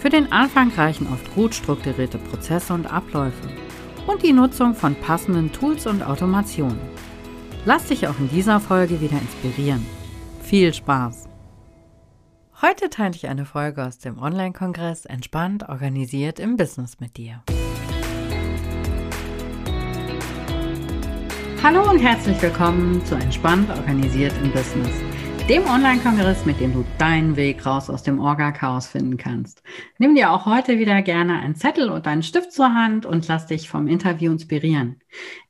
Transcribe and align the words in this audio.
Für 0.00 0.08
den 0.08 0.32
Anfang 0.32 0.72
reichen 0.72 1.06
oft 1.12 1.34
gut 1.34 1.54
strukturierte 1.54 2.16
Prozesse 2.16 2.72
und 2.72 2.90
Abläufe 2.90 3.48
und 4.06 4.22
die 4.22 4.32
Nutzung 4.32 4.74
von 4.74 4.94
passenden 4.94 5.52
Tools 5.52 5.86
und 5.86 6.02
Automationen. 6.02 6.80
Lass 7.66 7.84
dich 7.84 8.08
auch 8.08 8.18
in 8.18 8.30
dieser 8.30 8.60
Folge 8.60 9.02
wieder 9.02 9.20
inspirieren. 9.20 9.84
Viel 10.42 10.72
Spaß! 10.72 11.28
Heute 12.62 12.88
teile 12.88 13.14
ich 13.14 13.28
eine 13.28 13.44
Folge 13.44 13.86
aus 13.86 13.98
dem 13.98 14.18
Online-Kongress 14.18 15.04
Entspannt 15.04 15.68
organisiert 15.68 16.40
im 16.40 16.56
Business 16.56 16.98
mit 16.98 17.18
dir. 17.18 17.42
Hallo 21.62 21.90
und 21.90 21.98
herzlich 21.98 22.40
willkommen 22.40 23.04
zu 23.04 23.16
Entspannt 23.16 23.68
organisiert 23.68 24.32
im 24.42 24.50
Business, 24.50 24.94
dem 25.50 25.66
Online-Kongress, 25.66 26.46
mit 26.46 26.60
dem 26.60 26.72
du 26.72 26.84
deinen 26.96 27.34
Weg 27.34 27.66
raus 27.66 27.90
aus 27.90 28.04
dem 28.04 28.20
Orga-Chaos 28.20 28.86
finden 28.86 29.16
kannst. 29.16 29.64
Nimm 29.98 30.14
dir 30.14 30.30
auch 30.30 30.46
heute 30.46 30.78
wieder 30.78 31.02
gerne 31.02 31.40
einen 31.40 31.56
Zettel 31.56 31.90
und 31.90 32.06
einen 32.06 32.22
Stift 32.22 32.52
zur 32.52 32.72
Hand 32.72 33.04
und 33.04 33.26
lass 33.26 33.48
dich 33.48 33.68
vom 33.68 33.88
Interview 33.88 34.30
inspirieren. 34.30 35.00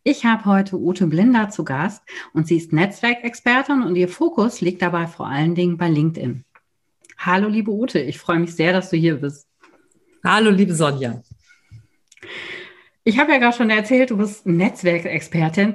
Ich 0.02 0.24
habe 0.24 0.46
heute 0.46 0.78
Ute 0.78 1.06
Blinder 1.06 1.50
zu 1.50 1.66
Gast 1.66 2.02
und 2.32 2.46
sie 2.46 2.56
ist 2.56 2.72
Netzwerkexpertin 2.72 3.82
und 3.82 3.94
ihr 3.94 4.08
Fokus 4.08 4.62
liegt 4.62 4.80
dabei 4.80 5.06
vor 5.06 5.26
allen 5.26 5.54
Dingen 5.54 5.76
bei 5.76 5.90
LinkedIn. 5.90 6.46
Hallo, 7.18 7.48
liebe 7.48 7.70
Ute, 7.70 7.98
ich 8.00 8.18
freue 8.18 8.38
mich 8.38 8.56
sehr, 8.56 8.72
dass 8.72 8.88
du 8.88 8.96
hier 8.96 9.16
bist. 9.16 9.48
Hallo, 10.24 10.48
liebe 10.48 10.74
Sonja. 10.74 11.20
Ich 13.04 13.18
habe 13.18 13.32
ja 13.32 13.38
gerade 13.38 13.54
schon 13.54 13.68
erzählt, 13.68 14.08
du 14.08 14.16
bist 14.16 14.46
Netzwerkexpertin. 14.46 15.74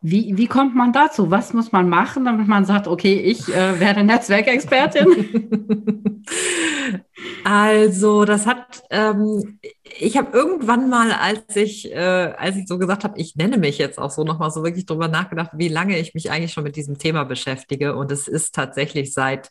Wie, 0.00 0.36
wie 0.36 0.46
kommt 0.46 0.76
man 0.76 0.92
dazu? 0.92 1.32
Was 1.32 1.52
muss 1.52 1.72
man 1.72 1.88
machen, 1.88 2.24
damit 2.24 2.46
man 2.46 2.64
sagt, 2.64 2.86
okay, 2.86 3.14
ich 3.14 3.48
äh, 3.48 3.80
werde 3.80 4.04
Netzwerkexpertin? 4.04 6.22
also, 7.44 8.24
das 8.24 8.46
hat, 8.46 8.84
ähm, 8.90 9.58
ich 9.98 10.16
habe 10.16 10.36
irgendwann 10.36 10.88
mal, 10.88 11.10
als 11.10 11.56
ich, 11.56 11.92
äh, 11.92 11.96
als 11.96 12.56
ich 12.56 12.68
so 12.68 12.78
gesagt 12.78 13.02
habe, 13.02 13.18
ich 13.18 13.34
nenne 13.34 13.58
mich 13.58 13.78
jetzt 13.78 13.98
auch 13.98 14.12
so, 14.12 14.22
nochmal 14.22 14.52
so 14.52 14.62
wirklich 14.62 14.86
drüber 14.86 15.08
nachgedacht, 15.08 15.50
wie 15.54 15.68
lange 15.68 15.98
ich 15.98 16.14
mich 16.14 16.30
eigentlich 16.30 16.52
schon 16.52 16.64
mit 16.64 16.76
diesem 16.76 16.98
Thema 16.98 17.24
beschäftige. 17.24 17.96
Und 17.96 18.12
es 18.12 18.28
ist 18.28 18.54
tatsächlich 18.54 19.12
seit 19.12 19.50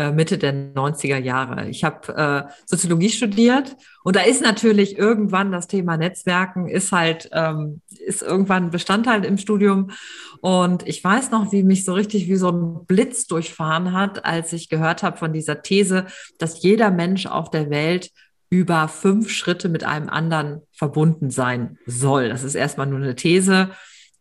äh, 0.00 0.12
Mitte 0.12 0.38
der 0.38 0.54
90er 0.54 1.18
Jahre. 1.18 1.68
Ich 1.68 1.84
habe 1.84 2.48
äh, 2.48 2.52
Soziologie 2.64 3.10
studiert 3.10 3.76
und 4.02 4.16
da 4.16 4.22
ist 4.22 4.42
natürlich 4.42 4.96
irgendwann 4.96 5.52
das 5.52 5.66
Thema 5.66 5.98
Netzwerken 5.98 6.68
ist 6.68 6.90
halt 6.90 7.28
ähm, 7.32 7.82
ist 8.06 8.22
irgendwann 8.22 8.70
Bestandteil 8.70 9.24
im 9.26 9.36
Studium 9.36 9.90
und 10.40 10.88
ich 10.88 11.04
weiß 11.04 11.30
noch, 11.30 11.52
wie 11.52 11.62
mich 11.62 11.84
so 11.84 11.92
richtig 11.92 12.28
wie 12.28 12.36
so 12.36 12.50
ein 12.50 12.86
Blitz 12.86 13.26
durchfahren 13.26 13.92
hat, 13.92 14.24
als 14.24 14.54
ich 14.54 14.70
gehört 14.70 15.02
habe 15.02 15.18
von 15.18 15.34
dieser 15.34 15.60
These, 15.60 16.06
dass 16.38 16.62
jeder 16.62 16.90
Mensch 16.90 17.26
auf 17.26 17.50
der 17.50 17.68
Welt 17.68 18.10
über 18.48 18.88
fünf 18.88 19.30
Schritte 19.30 19.68
mit 19.68 19.84
einem 19.84 20.08
anderen 20.08 20.62
verbunden 20.72 21.30
sein 21.30 21.78
soll. 21.84 22.30
Das 22.30 22.42
ist 22.42 22.54
erstmal 22.54 22.86
nur 22.86 22.98
eine 22.98 23.14
These. 23.14 23.70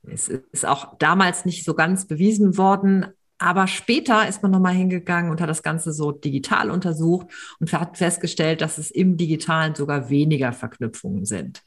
Es 0.03 0.27
ist 0.27 0.65
auch 0.65 0.97
damals 0.97 1.45
nicht 1.45 1.63
so 1.63 1.73
ganz 1.73 2.05
bewiesen 2.05 2.57
worden, 2.57 3.07
aber 3.39 3.67
später 3.67 4.27
ist 4.27 4.43
man 4.43 4.51
nochmal 4.51 4.73
hingegangen 4.73 5.31
und 5.31 5.39
hat 5.39 5.49
das 5.49 5.63
Ganze 5.63 5.93
so 5.93 6.11
digital 6.11 6.69
untersucht 6.69 7.27
und 7.59 7.71
hat 7.71 7.97
festgestellt, 7.97 8.61
dass 8.61 8.77
es 8.77 8.91
im 8.91 9.15
Digitalen 9.15 9.75
sogar 9.75 10.09
weniger 10.09 10.51
Verknüpfungen 10.51 11.25
sind. 11.25 11.63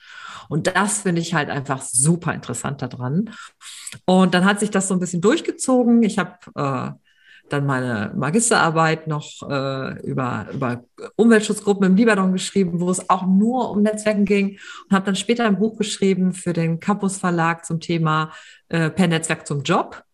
Und 0.51 0.67
das 0.77 1.01
finde 1.01 1.23
ich 1.23 1.33
halt 1.33 1.49
einfach 1.49 1.81
super 1.81 2.35
interessant 2.35 2.83
daran. 2.83 3.31
Und 4.05 4.35
dann 4.35 4.45
hat 4.45 4.61
sich 4.61 4.71
das 4.71 4.87
so 4.89 4.95
ein 4.95 5.01
bisschen 5.01 5.23
durchgezogen. 5.23 6.03
Ich 6.03 6.19
habe 6.19 6.37
äh, 6.55 6.93
dann 7.49 7.67
meine 7.67 8.13
Magisterarbeit 8.15 9.07
noch 9.07 9.49
äh, 9.49 10.01
über, 10.03 10.49
über 10.53 10.85
Umweltschutzgruppen 11.17 11.87
im 11.87 11.97
Libanon 11.97 12.33
geschrieben, 12.33 12.81
wo 12.81 12.91
es 12.91 13.09
auch 13.09 13.27
nur 13.27 13.71
um 13.71 13.83
Netzwerken 13.83 14.27
ging 14.27 14.59
und 14.89 14.95
habe 14.95 15.07
dann 15.07 15.17
später 15.17 15.47
ein 15.47 15.59
Buch 15.59 15.79
geschrieben 15.79 16.33
für 16.35 16.53
den 16.53 16.81
Campus 16.81 17.17
Verlag 17.17 17.65
zum 17.65 17.81
Thema 17.81 18.31
äh, 18.69 18.91
per 18.91 19.07
Netzwerk 19.07 19.47
zum 19.47 19.63
Job 19.63 20.05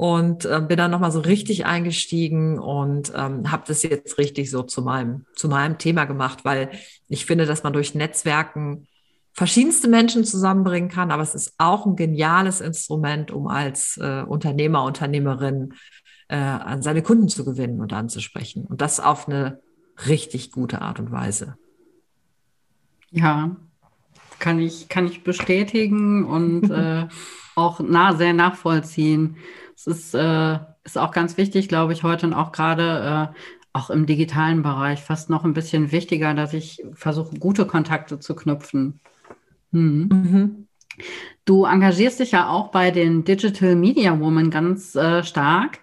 und 0.00 0.46
äh, 0.46 0.62
bin 0.66 0.78
dann 0.78 0.90
nochmal 0.90 1.12
so 1.12 1.20
richtig 1.20 1.66
eingestiegen 1.66 2.58
und 2.58 3.12
ähm, 3.14 3.52
habe 3.52 3.64
das 3.66 3.82
jetzt 3.82 4.16
richtig 4.16 4.50
so 4.50 4.62
zu 4.62 4.80
meinem, 4.80 5.26
zu 5.34 5.46
meinem 5.46 5.76
Thema 5.76 6.06
gemacht, 6.06 6.42
weil 6.42 6.70
ich 7.08 7.26
finde, 7.26 7.44
dass 7.44 7.64
man 7.64 7.74
durch 7.74 7.94
Netzwerken 7.94 8.86
verschiedenste 9.34 9.88
Menschen 9.88 10.24
zusammenbringen 10.24 10.88
kann, 10.88 11.10
aber 11.10 11.22
es 11.22 11.34
ist 11.34 11.52
auch 11.58 11.84
ein 11.84 11.96
geniales 11.96 12.62
Instrument, 12.62 13.30
um 13.30 13.46
als 13.46 13.98
äh, 13.98 14.22
Unternehmer, 14.26 14.84
Unternehmerin 14.84 15.74
äh, 16.28 16.36
an 16.36 16.80
seine 16.80 17.02
Kunden 17.02 17.28
zu 17.28 17.44
gewinnen 17.44 17.82
und 17.82 17.92
anzusprechen. 17.92 18.64
Und 18.64 18.80
das 18.80 19.00
auf 19.00 19.28
eine 19.28 19.60
richtig 20.06 20.50
gute 20.50 20.80
Art 20.80 20.98
und 20.98 21.12
Weise. 21.12 21.58
Ja, 23.10 23.54
kann 24.38 24.60
ich, 24.60 24.88
kann 24.88 25.04
ich 25.04 25.24
bestätigen 25.24 26.24
und 26.24 26.70
äh, 26.70 27.06
auch 27.54 27.80
nah, 27.80 28.16
sehr 28.16 28.32
nachvollziehen. 28.32 29.36
Es 29.80 29.86
ist, 29.86 30.14
äh, 30.14 30.58
ist 30.84 30.98
auch 30.98 31.10
ganz 31.10 31.38
wichtig, 31.38 31.68
glaube 31.68 31.94
ich, 31.94 32.02
heute 32.02 32.26
und 32.26 32.34
auch 32.34 32.52
gerade 32.52 33.32
äh, 33.32 33.38
auch 33.72 33.88
im 33.88 34.04
digitalen 34.04 34.62
Bereich 34.62 35.00
fast 35.00 35.30
noch 35.30 35.44
ein 35.44 35.54
bisschen 35.54 35.90
wichtiger, 35.90 36.34
dass 36.34 36.52
ich 36.52 36.82
versuche, 36.92 37.38
gute 37.38 37.66
Kontakte 37.66 38.18
zu 38.18 38.34
knüpfen. 38.34 39.00
Mhm. 39.70 40.08
Mhm. 40.12 40.66
Du 41.46 41.64
engagierst 41.64 42.20
dich 42.20 42.32
ja 42.32 42.50
auch 42.50 42.68
bei 42.68 42.90
den 42.90 43.24
Digital 43.24 43.74
Media 43.74 44.20
Women 44.20 44.50
ganz 44.50 44.94
äh, 44.96 45.24
stark. 45.24 45.78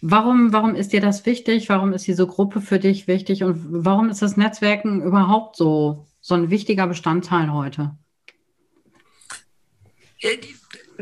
Warum, 0.00 0.52
warum 0.52 0.76
ist 0.76 0.92
dir 0.92 1.00
das 1.00 1.26
wichtig? 1.26 1.68
Warum 1.68 1.92
ist 1.92 2.06
diese 2.06 2.28
Gruppe 2.28 2.60
für 2.60 2.78
dich 2.78 3.08
wichtig? 3.08 3.42
Und 3.42 3.84
warum 3.84 4.10
ist 4.10 4.22
das 4.22 4.36
Netzwerken 4.36 5.02
überhaupt 5.02 5.56
so, 5.56 6.06
so 6.20 6.34
ein 6.34 6.50
wichtiger 6.50 6.86
Bestandteil 6.86 7.52
heute? 7.52 7.96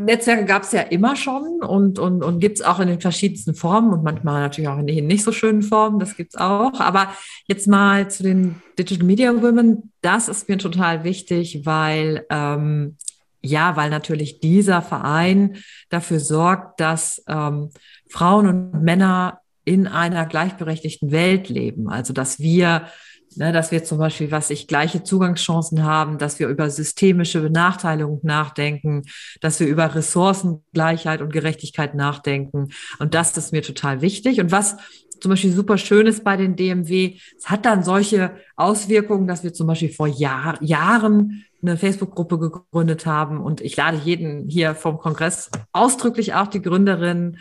Netzwerke 0.04 0.44
gab 0.44 0.62
es 0.62 0.72
ja 0.72 0.82
immer 0.82 1.16
schon 1.16 1.60
und, 1.62 1.98
und, 1.98 2.22
und 2.22 2.40
gibt 2.40 2.58
es 2.58 2.64
auch 2.64 2.80
in 2.80 2.88
den 2.88 3.00
verschiedensten 3.00 3.54
Formen 3.54 3.92
und 3.92 4.02
manchmal 4.02 4.40
natürlich 4.40 4.68
auch 4.68 4.78
in 4.78 4.86
den 4.86 5.06
nicht 5.06 5.24
so 5.24 5.32
schönen 5.32 5.62
Formen, 5.62 5.98
das 5.98 6.16
gibt 6.16 6.34
es 6.34 6.40
auch. 6.40 6.80
Aber 6.80 7.12
jetzt 7.46 7.66
mal 7.66 8.10
zu 8.10 8.22
den 8.22 8.62
Digital 8.78 9.06
Media 9.06 9.42
Women, 9.42 9.92
das 10.00 10.28
ist 10.28 10.48
mir 10.48 10.58
total 10.58 11.04
wichtig, 11.04 11.62
weil 11.64 12.26
ähm, 12.30 12.96
ja, 13.40 13.76
weil 13.76 13.90
natürlich 13.90 14.40
dieser 14.40 14.82
Verein 14.82 15.56
dafür 15.90 16.20
sorgt, 16.20 16.80
dass 16.80 17.22
ähm, 17.28 17.70
Frauen 18.08 18.46
und 18.46 18.82
Männer 18.82 19.40
in 19.64 19.86
einer 19.86 20.26
gleichberechtigten 20.26 21.12
Welt 21.12 21.48
leben. 21.48 21.88
Also 21.88 22.12
dass 22.12 22.40
wir 22.40 22.88
Ne, 23.38 23.52
dass 23.52 23.70
wir 23.70 23.84
zum 23.84 23.98
Beispiel, 23.98 24.32
was 24.32 24.50
ich 24.50 24.66
gleiche 24.66 25.04
Zugangschancen 25.04 25.84
haben, 25.84 26.18
dass 26.18 26.40
wir 26.40 26.48
über 26.48 26.70
systemische 26.70 27.40
Benachteiligung 27.40 28.18
nachdenken, 28.24 29.04
dass 29.40 29.60
wir 29.60 29.68
über 29.68 29.94
Ressourcengleichheit 29.94 31.22
und 31.22 31.32
Gerechtigkeit 31.32 31.94
nachdenken. 31.94 32.70
Und 32.98 33.14
das 33.14 33.36
ist 33.36 33.52
mir 33.52 33.62
total 33.62 34.00
wichtig. 34.00 34.40
Und 34.40 34.50
was 34.50 34.76
zum 35.20 35.30
Beispiel 35.30 35.52
super 35.52 35.78
schön 35.78 36.08
ist 36.08 36.24
bei 36.24 36.36
den 36.36 36.56
DMW, 36.56 37.16
es 37.36 37.48
hat 37.48 37.64
dann 37.64 37.84
solche 37.84 38.32
Auswirkungen, 38.56 39.28
dass 39.28 39.44
wir 39.44 39.52
zum 39.52 39.68
Beispiel 39.68 39.92
vor 39.92 40.08
Jahr, 40.08 40.60
Jahren 40.60 41.44
eine 41.62 41.76
Facebook-Gruppe 41.76 42.40
gegründet 42.40 43.06
haben. 43.06 43.40
Und 43.40 43.60
ich 43.60 43.76
lade 43.76 44.00
jeden 44.04 44.48
hier 44.48 44.74
vom 44.74 44.98
Kongress 44.98 45.48
ausdrücklich 45.72 46.34
auch 46.34 46.48
die 46.48 46.62
Gründerinnen 46.62 47.38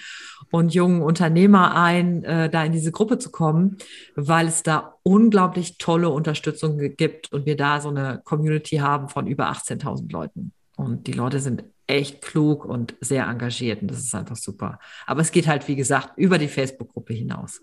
und 0.51 0.73
jungen 0.73 1.01
Unternehmer 1.01 1.75
ein, 1.75 2.23
äh, 2.23 2.49
da 2.49 2.63
in 2.63 2.71
diese 2.71 2.91
Gruppe 2.91 3.17
zu 3.17 3.31
kommen, 3.31 3.77
weil 4.15 4.47
es 4.47 4.63
da 4.63 4.95
unglaublich 5.03 5.77
tolle 5.77 6.09
Unterstützung 6.09 6.77
gibt 6.95 7.31
und 7.33 7.45
wir 7.45 7.57
da 7.57 7.81
so 7.81 7.89
eine 7.89 8.21
Community 8.23 8.77
haben 8.77 9.09
von 9.09 9.27
über 9.27 9.51
18.000 9.51 10.11
Leuten. 10.11 10.53
Und 10.75 11.07
die 11.07 11.13
Leute 11.13 11.39
sind 11.39 11.63
echt 11.87 12.21
klug 12.21 12.65
und 12.65 12.95
sehr 12.99 13.25
engagiert 13.25 13.81
und 13.81 13.89
das 13.89 13.99
ist 13.99 14.13
einfach 14.13 14.35
super. 14.35 14.79
Aber 15.05 15.21
es 15.21 15.31
geht 15.31 15.47
halt, 15.47 15.67
wie 15.67 15.75
gesagt, 15.75 16.17
über 16.17 16.37
die 16.37 16.49
Facebook-Gruppe 16.49 17.13
hinaus. 17.13 17.61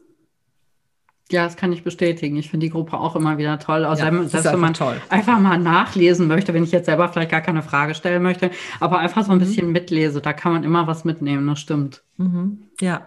Ja, 1.31 1.45
das 1.45 1.57
kann 1.57 1.73
ich 1.73 1.83
bestätigen. 1.83 2.37
Ich 2.37 2.51
finde 2.51 2.67
die 2.67 2.71
Gruppe 2.71 2.99
auch 2.99 3.17
immer 3.17 3.39
wieder 3.39 3.59
toll. 3.59 3.85
Also 3.85 4.05
ja, 4.05 4.13
selbst 4.25 4.53
wenn 4.53 4.61
man 4.61 4.75
toll. 4.75 5.01
einfach 5.09 5.39
mal 5.39 5.59
nachlesen 5.59 6.29
möchte, 6.29 6.53
wenn 6.53 6.65
ich 6.65 6.71
jetzt 6.71 6.87
selber 6.87 7.09
vielleicht 7.09 7.31
gar 7.31 7.41
keine 7.41 7.63
Frage 7.63 7.95
stellen 7.95 8.23
möchte, 8.23 8.51
aber 8.79 8.99
einfach 8.99 9.25
so 9.25 9.33
ein 9.33 9.39
mhm. 9.39 9.43
bisschen 9.43 9.73
mitlese, 9.73 10.21
da 10.21 10.35
kann 10.35 10.53
man 10.53 10.65
immer 10.65 10.87
was 10.87 11.05
mitnehmen, 11.05 11.47
das 11.47 11.61
stimmt. 11.61 12.03
Mhm. 12.19 12.65
Ja. 12.81 13.07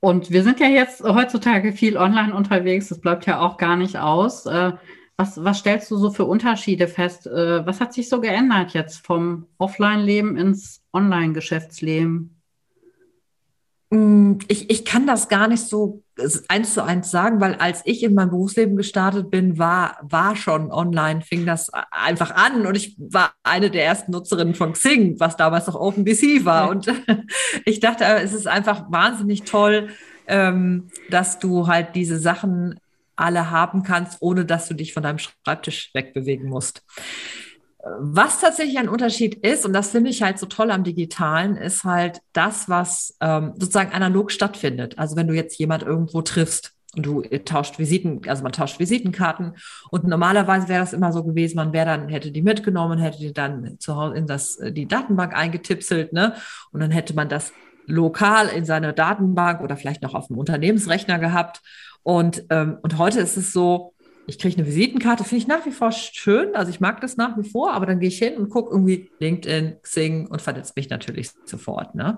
Und 0.00 0.30
wir 0.30 0.42
sind 0.42 0.60
ja 0.60 0.66
jetzt 0.66 1.02
heutzutage 1.02 1.72
viel 1.72 1.96
online 1.96 2.34
unterwegs, 2.34 2.88
das 2.88 3.00
bleibt 3.00 3.26
ja 3.26 3.40
auch 3.40 3.56
gar 3.56 3.76
nicht 3.76 3.98
aus. 3.98 4.46
Äh, 4.46 4.72
was, 5.16 5.42
was 5.42 5.58
stellst 5.58 5.90
du 5.90 5.96
so 5.96 6.10
für 6.10 6.24
Unterschiede 6.24 6.88
fest? 6.88 7.26
Äh, 7.26 7.66
was 7.66 7.80
hat 7.80 7.92
sich 7.92 8.08
so 8.08 8.20
geändert 8.20 8.72
jetzt 8.72 9.06
vom 9.06 9.46
Offline-Leben 9.58 10.36
ins 10.36 10.82
Online-Geschäftsleben? 10.92 12.39
Mm, 13.90 14.38
ich, 14.46 14.70
ich 14.70 14.84
kann 14.84 15.06
das 15.06 15.28
gar 15.28 15.48
nicht 15.48 15.64
so 15.64 16.04
eins 16.48 16.74
zu 16.74 16.84
eins 16.84 17.10
sagen, 17.10 17.40
weil 17.40 17.56
als 17.56 17.82
ich 17.84 18.04
in 18.04 18.14
mein 18.14 18.30
Berufsleben 18.30 18.76
gestartet 18.76 19.30
bin, 19.30 19.58
war, 19.58 19.98
war 20.02 20.36
schon 20.36 20.70
online, 20.70 21.22
fing 21.22 21.44
das 21.44 21.70
einfach 21.90 22.30
an 22.34 22.66
und 22.66 22.76
ich 22.76 22.96
war 22.98 23.32
eine 23.42 23.70
der 23.70 23.84
ersten 23.84 24.12
Nutzerinnen 24.12 24.54
von 24.54 24.74
Xing, 24.74 25.18
was 25.18 25.36
damals 25.36 25.66
noch 25.66 25.74
OpenBC 25.74 26.44
war. 26.44 26.68
Und 26.70 26.86
ich 27.64 27.80
dachte, 27.80 28.04
es 28.04 28.32
ist 28.32 28.46
einfach 28.46 28.90
wahnsinnig 28.92 29.42
toll, 29.42 29.88
ähm, 30.28 30.88
dass 31.10 31.40
du 31.40 31.66
halt 31.66 31.96
diese 31.96 32.18
Sachen 32.18 32.78
alle 33.16 33.50
haben 33.50 33.82
kannst, 33.82 34.18
ohne 34.20 34.44
dass 34.44 34.68
du 34.68 34.74
dich 34.74 34.94
von 34.94 35.02
deinem 35.02 35.18
Schreibtisch 35.18 35.90
wegbewegen 35.94 36.48
musst. 36.48 36.84
Was 37.98 38.40
tatsächlich 38.40 38.78
ein 38.78 38.88
Unterschied 38.88 39.34
ist, 39.46 39.66
und 39.66 39.72
das 39.72 39.90
finde 39.90 40.10
ich 40.10 40.22
halt 40.22 40.38
so 40.38 40.46
toll 40.46 40.70
am 40.70 40.84
Digitalen, 40.84 41.56
ist 41.56 41.84
halt 41.84 42.20
das, 42.32 42.68
was 42.68 43.16
ähm, 43.20 43.54
sozusagen 43.56 43.92
analog 43.92 44.30
stattfindet. 44.30 44.98
Also 44.98 45.16
wenn 45.16 45.26
du 45.26 45.34
jetzt 45.34 45.58
jemand 45.58 45.82
irgendwo 45.82 46.22
triffst 46.22 46.72
und 46.94 47.06
du 47.06 47.22
tauscht 47.44 47.78
Visiten, 47.78 48.20
also 48.28 48.42
man 48.42 48.52
tauscht 48.52 48.78
Visitenkarten 48.80 49.54
und 49.90 50.04
normalerweise 50.04 50.68
wäre 50.68 50.80
das 50.80 50.92
immer 50.92 51.12
so 51.12 51.24
gewesen, 51.24 51.56
man 51.56 51.72
wäre 51.72 51.86
dann, 51.86 52.08
hätte 52.08 52.32
die 52.32 52.42
mitgenommen, 52.42 52.98
hätte 52.98 53.18
die 53.18 53.32
dann 53.32 53.76
zu 53.78 53.96
Hause 53.96 54.16
in 54.16 54.26
das, 54.26 54.58
die 54.60 54.86
Datenbank 54.86 55.34
eingetipselt, 55.34 56.12
ne? 56.12 56.34
Und 56.72 56.80
dann 56.80 56.90
hätte 56.90 57.14
man 57.14 57.28
das 57.28 57.52
lokal 57.86 58.48
in 58.48 58.64
seine 58.64 58.92
Datenbank 58.92 59.60
oder 59.60 59.76
vielleicht 59.76 60.02
noch 60.02 60.14
auf 60.14 60.28
dem 60.28 60.38
Unternehmensrechner 60.38 61.18
gehabt. 61.18 61.60
Und, 62.02 62.44
ähm, 62.50 62.78
und 62.82 62.98
heute 62.98 63.20
ist 63.20 63.36
es 63.36 63.52
so, 63.52 63.94
ich 64.30 64.38
kriege 64.38 64.56
eine 64.56 64.66
Visitenkarte, 64.66 65.24
finde 65.24 65.42
ich 65.42 65.48
nach 65.48 65.66
wie 65.66 65.72
vor 65.72 65.90
schön. 65.90 66.54
Also 66.54 66.70
ich 66.70 66.78
mag 66.78 67.00
das 67.00 67.16
nach 67.16 67.36
wie 67.36 67.48
vor, 67.48 67.72
aber 67.72 67.84
dann 67.84 67.98
gehe 67.98 68.08
ich 68.08 68.18
hin 68.18 68.36
und 68.36 68.48
gucke 68.48 68.70
irgendwie 68.70 69.10
LinkedIn, 69.18 69.78
Xing 69.82 70.28
und 70.28 70.40
vernetze 70.40 70.72
mich 70.76 70.88
natürlich 70.88 71.30
sofort. 71.44 71.96
Ne? 71.96 72.16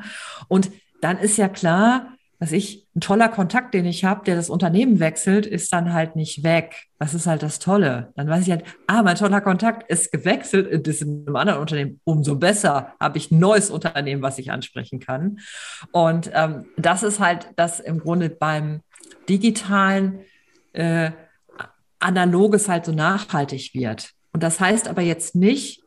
Und 0.49 0.71
dann 1.01 1.19
ist 1.19 1.39
ja 1.39 1.49
klar, 1.49 2.15
dass 2.39 2.53
ich 2.53 2.87
ein 2.95 3.01
toller 3.01 3.29
Kontakt, 3.31 3.73
den 3.73 3.87
ich 3.87 4.05
habe, 4.05 4.25
der 4.27 4.37
das 4.37 4.51
Unternehmen 4.51 5.01
wechselt, 5.01 5.47
ist 5.47 5.73
dann 5.73 5.95
halt 5.95 6.15
nicht 6.15 6.45
weg. 6.45 6.75
Das 6.99 7.15
ist 7.15 7.27
halt 7.27 7.43
das 7.43 7.61
Tolle. 7.61 8.13
Dann 8.17 8.29
weiß 8.29 8.43
ich 8.43 8.51
halt, 8.51 8.65
ah, 8.89 9.03
mein 9.03 9.17
toller 9.17 9.41
Kontakt 9.41 9.89
ist 9.89 10.13
gewechselt, 10.13 10.67
in 10.67 11.25
einem 11.27 11.37
anderen 11.37 11.61
Unternehmen. 11.61 12.01
Umso 12.05 12.37
besser 12.37 12.95
habe 13.01 13.17
ich 13.17 13.31
ein 13.31 13.39
neues 13.39 13.71
Unternehmen, 13.71 14.21
was 14.21 14.39
ich 14.39 14.51
ansprechen 14.51 15.01
kann. 15.01 15.39
Und 15.93 16.31
ähm, 16.35 16.67
das 16.77 17.03
ist 17.03 17.21
halt 17.21 17.47
das 17.57 17.81
im 17.81 18.01
Grunde 18.01 18.29
beim 18.29 18.83
digitalen 19.29 20.21
äh, 20.73 21.13
Analoges 22.03 22.69
halt 22.69 22.85
so 22.85 22.93
nachhaltig 22.93 23.75
wird. 23.75 24.11
Und 24.33 24.43
das 24.43 24.61
heißt 24.61 24.89
aber 24.89 25.03
jetzt 25.03 25.35
nicht, 25.35 25.83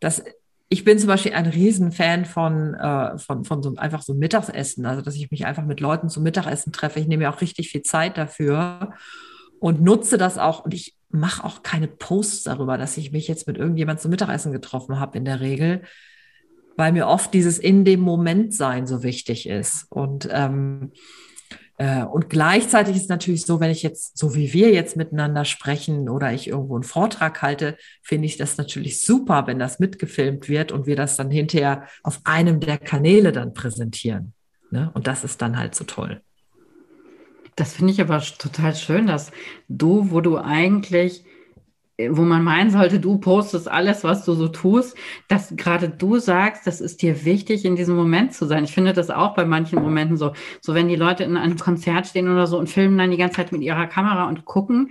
dass 0.00 0.22
ich 0.68 0.84
bin 0.84 0.98
zum 0.98 1.06
Beispiel 1.08 1.32
ein 1.32 1.46
Riesenfan 1.46 2.24
von, 2.24 2.74
äh, 2.74 3.18
von, 3.18 3.44
von 3.44 3.62
so 3.62 3.74
einfach 3.76 4.02
so 4.02 4.14
Mittagessen, 4.14 4.84
also 4.84 5.00
dass 5.00 5.14
ich 5.14 5.30
mich 5.30 5.46
einfach 5.46 5.64
mit 5.64 5.80
Leuten 5.80 6.08
zum 6.08 6.24
Mittagessen 6.24 6.72
treffe. 6.72 6.98
Ich 6.98 7.06
nehme 7.06 7.24
mir 7.24 7.30
auch 7.30 7.40
richtig 7.40 7.68
viel 7.68 7.82
Zeit 7.82 8.18
dafür 8.18 8.92
und 9.60 9.80
nutze 9.80 10.18
das 10.18 10.38
auch. 10.38 10.64
Und 10.64 10.74
ich 10.74 10.96
mache 11.08 11.44
auch 11.44 11.62
keine 11.62 11.86
Posts 11.86 12.44
darüber, 12.44 12.78
dass 12.78 12.96
ich 12.96 13.12
mich 13.12 13.28
jetzt 13.28 13.46
mit 13.46 13.58
irgendjemand 13.58 14.00
zum 14.00 14.10
Mittagessen 14.10 14.52
getroffen 14.52 14.98
habe 14.98 15.18
in 15.18 15.24
der 15.24 15.40
Regel, 15.40 15.82
weil 16.76 16.92
mir 16.92 17.06
oft 17.06 17.32
dieses 17.32 17.58
in 17.58 17.84
dem 17.84 18.00
Moment 18.00 18.52
sein 18.52 18.88
so 18.88 19.04
wichtig 19.04 19.48
ist. 19.48 19.86
Und 19.88 20.28
ähm, 20.32 20.90
äh, 20.92 20.98
und 21.78 22.30
gleichzeitig 22.30 22.96
ist 22.96 23.10
natürlich 23.10 23.44
so, 23.44 23.60
wenn 23.60 23.70
ich 23.70 23.82
jetzt, 23.82 24.16
so 24.16 24.34
wie 24.34 24.54
wir 24.54 24.72
jetzt 24.72 24.96
miteinander 24.96 25.44
sprechen 25.44 26.08
oder 26.08 26.32
ich 26.32 26.48
irgendwo 26.48 26.74
einen 26.74 26.84
Vortrag 26.84 27.42
halte, 27.42 27.76
finde 28.02 28.24
ich 28.24 28.38
das 28.38 28.56
natürlich 28.56 29.04
super, 29.04 29.46
wenn 29.46 29.58
das 29.58 29.78
mitgefilmt 29.78 30.48
wird 30.48 30.72
und 30.72 30.86
wir 30.86 30.96
das 30.96 31.16
dann 31.16 31.30
hinterher 31.30 31.86
auf 32.02 32.20
einem 32.24 32.60
der 32.60 32.78
Kanäle 32.78 33.30
dann 33.30 33.52
präsentieren. 33.52 34.32
Ne? 34.70 34.90
Und 34.94 35.06
das 35.06 35.22
ist 35.22 35.42
dann 35.42 35.58
halt 35.58 35.74
so 35.74 35.84
toll. 35.84 36.22
Das 37.56 37.74
finde 37.74 37.92
ich 37.92 38.00
aber 38.00 38.20
total 38.20 38.74
schön, 38.74 39.06
dass 39.06 39.30
du, 39.68 40.10
wo 40.10 40.22
du 40.22 40.38
eigentlich 40.38 41.24
wo 41.98 42.22
man 42.22 42.44
meinen 42.44 42.70
sollte, 42.70 43.00
du 43.00 43.18
postest 43.18 43.68
alles, 43.68 44.04
was 44.04 44.24
du 44.24 44.34
so 44.34 44.48
tust, 44.48 44.96
dass 45.28 45.56
gerade 45.56 45.88
du 45.88 46.18
sagst, 46.18 46.66
das 46.66 46.80
ist 46.80 47.00
dir 47.00 47.24
wichtig, 47.24 47.64
in 47.64 47.74
diesem 47.74 47.96
Moment 47.96 48.34
zu 48.34 48.46
sein. 48.46 48.64
Ich 48.64 48.72
finde 48.72 48.92
das 48.92 49.10
auch 49.10 49.34
bei 49.34 49.46
manchen 49.46 49.80
Momenten 49.82 50.16
so. 50.16 50.32
So 50.60 50.74
wenn 50.74 50.88
die 50.88 50.96
Leute 50.96 51.24
in 51.24 51.36
einem 51.36 51.58
Konzert 51.58 52.06
stehen 52.06 52.30
oder 52.30 52.46
so 52.46 52.58
und 52.58 52.68
filmen 52.68 52.98
dann 52.98 53.10
die 53.10 53.16
ganze 53.16 53.36
Zeit 53.36 53.52
mit 53.52 53.62
ihrer 53.62 53.86
Kamera 53.86 54.28
und 54.28 54.44
gucken 54.44 54.90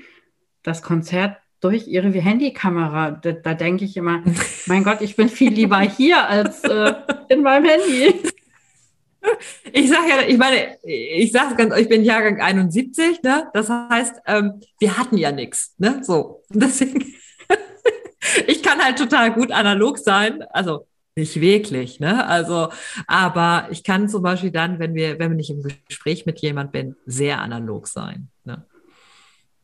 das 0.64 0.82
Konzert 0.82 1.38
durch 1.62 1.88
ihre 1.88 2.10
Handykamera. 2.10 3.12
Da, 3.12 3.34
da 3.34 3.54
denke 3.54 3.86
ich 3.86 3.98
immer, 3.98 4.24
mein 4.66 4.84
Gott, 4.84 5.02
ich 5.02 5.16
bin 5.16 5.30
viel 5.30 5.54
lieber 5.54 5.80
hier 5.82 6.28
als 6.28 6.64
äh, 6.64 6.94
in 7.30 7.44
meinem 7.44 7.66
Handy. 7.66 8.22
Ich 9.74 9.90
sage 9.90 10.10
ja, 10.10 10.22
ich 10.28 10.38
meine, 10.38 10.78
ich 10.84 11.32
sage 11.32 11.56
ganz, 11.56 11.76
ich 11.78 11.90
bin 11.90 12.04
Jahrgang 12.04 12.42
71, 12.42 13.22
ne? 13.24 13.50
Das 13.54 13.70
heißt, 13.70 14.16
ähm, 14.26 14.62
wir 14.80 14.98
hatten 14.98 15.18
ja 15.18 15.32
nichts, 15.32 15.76
ne? 15.78 16.02
So. 16.04 16.44
Deswegen, 16.50 17.14
ich 18.48 18.64
kann 18.64 18.80
halt 18.80 18.98
total 18.98 19.34
gut 19.34 19.52
analog 19.52 19.98
sein. 19.98 20.44
Also 20.52 20.88
nicht 21.16 21.40
wirklich, 21.40 22.00
ne? 22.00 22.28
Also, 22.28 22.70
aber 23.08 23.68
ich 23.72 23.84
kann 23.84 24.10
zum 24.10 24.22
Beispiel 24.22 24.52
dann, 24.52 24.80
wenn 24.80 24.96
wir, 24.96 25.18
wenn 25.18 25.40
ich 25.40 25.50
im 25.50 25.64
Gespräch 25.88 26.26
mit 26.26 26.40
jemand 26.40 26.72
bin, 26.72 26.96
sehr 27.06 27.42
analog 27.42 27.88
sein. 27.88 28.28
Ne? 28.44 28.66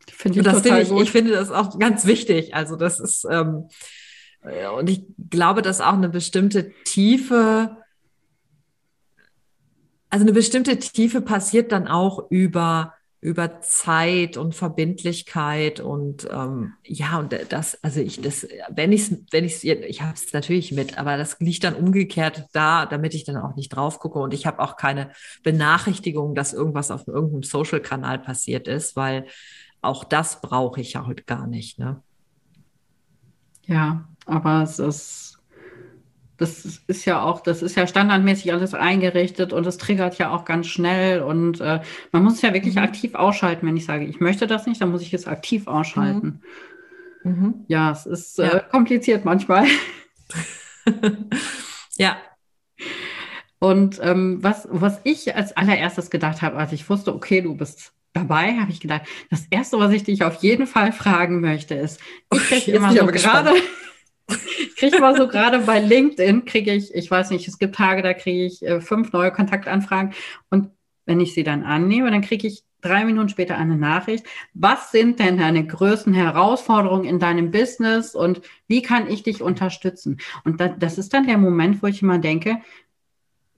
Finde 0.09 0.39
ich, 0.39 0.45
das 0.45 0.61
finde 0.61 0.81
ich, 0.81 0.91
ich 0.91 1.11
finde 1.11 1.31
das 1.31 1.51
auch 1.51 1.77
ganz 1.77 2.05
wichtig. 2.05 2.55
Also, 2.55 2.77
das 2.77 2.99
ist, 2.99 3.27
ähm, 3.29 3.67
und 4.77 4.89
ich 4.89 5.03
glaube, 5.29 5.61
dass 5.61 5.81
auch 5.81 5.93
eine 5.93 6.09
bestimmte 6.09 6.71
Tiefe 6.83 7.77
also 10.11 10.23
eine 10.25 10.33
bestimmte 10.33 10.77
Tiefe 10.77 11.21
passiert 11.21 11.71
dann 11.71 11.87
auch 11.87 12.29
über 12.29 12.93
über 13.21 13.61
Zeit 13.61 14.35
und 14.35 14.55
Verbindlichkeit 14.55 15.79
und 15.79 16.27
ähm, 16.31 16.73
ja 16.83 17.19
und 17.19 17.35
das 17.49 17.81
also 17.83 18.01
ich 18.01 18.19
das 18.19 18.47
wenn 18.69 18.91
ich 18.91 19.11
wenn 19.29 19.45
ich 19.45 19.63
ich 19.63 20.01
habe 20.01 20.13
es 20.15 20.33
natürlich 20.33 20.71
mit 20.71 20.97
aber 20.97 21.17
das 21.17 21.39
liegt 21.39 21.63
dann 21.63 21.75
umgekehrt 21.75 22.47
da 22.51 22.87
damit 22.87 23.13
ich 23.13 23.23
dann 23.23 23.37
auch 23.37 23.55
nicht 23.55 23.69
drauf 23.69 23.99
gucke 23.99 24.17
und 24.17 24.33
ich 24.33 24.47
habe 24.47 24.59
auch 24.59 24.75
keine 24.75 25.11
Benachrichtigung 25.43 26.33
dass 26.33 26.51
irgendwas 26.51 26.89
auf 26.89 27.07
irgendeinem 27.07 27.43
Social 27.43 27.79
Kanal 27.79 28.17
passiert 28.17 28.67
ist 28.67 28.95
weil 28.95 29.27
auch 29.83 30.03
das 30.03 30.41
brauche 30.41 30.81
ich 30.81 30.93
ja 30.93 31.05
heute 31.05 31.23
gar 31.23 31.45
nicht 31.45 31.77
ne? 31.77 32.01
Ja 33.68 34.09
aber 34.25 34.63
es 34.63 34.80
ist 34.80 35.41
das 36.42 36.81
ist 36.88 37.06
ja 37.06 37.21
auch, 37.21 37.42
das 37.42 37.62
ist 37.62 37.76
ja 37.76 37.86
standardmäßig 37.86 38.52
alles 38.52 38.74
eingerichtet 38.74 39.54
und 39.54 39.66
es 39.68 39.78
triggert 39.78 40.18
ja 40.18 40.31
auch 40.31 40.44
ganz 40.44 40.66
schnell 40.66 41.21
und 41.21 41.62
äh, 41.62 41.81
man 42.12 42.24
muss 42.24 42.33
es 42.33 42.42
ja 42.42 42.52
wirklich 42.54 42.76
mhm. 42.76 42.81
aktiv 42.81 43.14
ausschalten, 43.14 43.68
wenn 43.68 43.78
ich 43.78 43.86
sage, 43.86 44.06
ich 44.06 44.19
möchte 44.19 44.48
das 44.48 44.66
nicht, 44.66 44.81
dann 44.81 44.90
muss 44.90 45.04
ich 45.04 45.14
es 45.14 45.28
aktiv 45.28 45.68
ausschalten. 45.68 46.42
Mhm. 47.24 47.31
Mhm. 47.31 47.54
Ja, 47.68 47.92
es 47.92 48.07
ist 48.07 48.40
ja. 48.40 48.57
Äh, 48.57 48.64
kompliziert 48.71 49.24
manchmal. 49.24 49.68
ja. 51.98 52.18
Und 53.60 54.00
ähm, 54.02 54.40
was, 54.42 54.68
was 54.71 55.00
ich 55.04 55.36
als 55.36 55.56
allererstes 55.56 56.10
gedacht 56.10 56.42
habe, 56.42 56.57
als 56.57 56.71
ich 56.71 56.90
wusste, 56.90 57.14
okay, 57.14 57.42
du 57.42 57.56
bist 57.56 57.94
dabei, 58.14 58.57
habe 58.57 58.71
ich 58.71 58.80
gedacht, 58.80 59.04
das 59.30 59.45
Erste, 59.52 59.78
was 59.78 59.92
ich 59.92 60.04
dich 60.04 60.24
auf 60.24 60.42
jeden 60.42 60.66
Fall 60.66 60.92
fragen 60.92 61.40
möchte, 61.40 61.76
ist, 61.76 62.00
ich 62.33 62.40
kriege 62.40 62.71
immer 62.71 62.92
so 62.92 63.06
gerade 63.06 63.54
kriege 64.81 65.00
mal 65.00 65.16
so 65.16 65.28
gerade 65.28 65.59
bei 65.59 65.80
LinkedIn, 65.80 66.45
kriege 66.45 66.73
ich, 66.73 66.94
ich 66.94 67.09
weiß 67.09 67.30
nicht, 67.30 67.47
es 67.47 67.59
gibt 67.59 67.76
Tage, 67.76 68.02
da 68.02 68.16
kriege 68.16 68.45
ich 68.45 68.64
äh, 68.64 68.81
fünf 68.81 69.14
neue 69.14 69.31
Kontaktanfragen 69.31 70.14
und 70.50 70.69
wenn 71.06 71.19
ich 71.19 71.33
sie 71.33 71.44
dann 71.44 71.64
annehme, 71.64 72.09
dann 72.09 72.21
kriege 72.21 72.47
ich 72.47 72.64
drei 72.81 73.06
Minuten 73.06 73.30
später 73.30 73.57
eine 73.57 73.76
Nachricht. 73.76 74.26
Was 74.54 74.92
sind 74.92 75.19
denn 75.19 75.38
deine 75.38 75.66
größten 75.66 76.14
Herausforderungen 76.14 77.06
in 77.06 77.19
deinem 77.19 77.52
Business 77.52 78.16
und 78.16 78.42
wie 78.68 78.81
kann 78.81 79.07
ich 79.07 79.21
dich 79.21 79.44
unterstützen? 79.44 80.18
Und 80.45 80.59
das, 80.59 80.71
das 80.80 80.97
ist 80.97 81.14
dann 81.14 81.28
der 81.28 81.38
Moment, 81.38 81.83
wo 81.83 81.88
ich 81.88 82.02
immer 82.02 82.18
denke, 82.18 82.57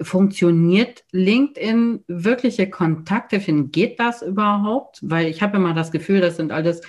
funktioniert 0.02 1.06
LinkedIn 1.12 2.04
wirkliche 2.08 2.70
Kontakte 2.70 3.40
finden? 3.40 3.72
Geht 3.72 4.00
das 4.00 4.22
überhaupt? 4.22 5.00
Weil 5.02 5.28
ich 5.28 5.42
habe 5.42 5.58
immer 5.58 5.74
das 5.74 5.92
Gefühl, 5.92 6.20
das 6.20 6.36
sind 6.36 6.52
alles 6.52 6.82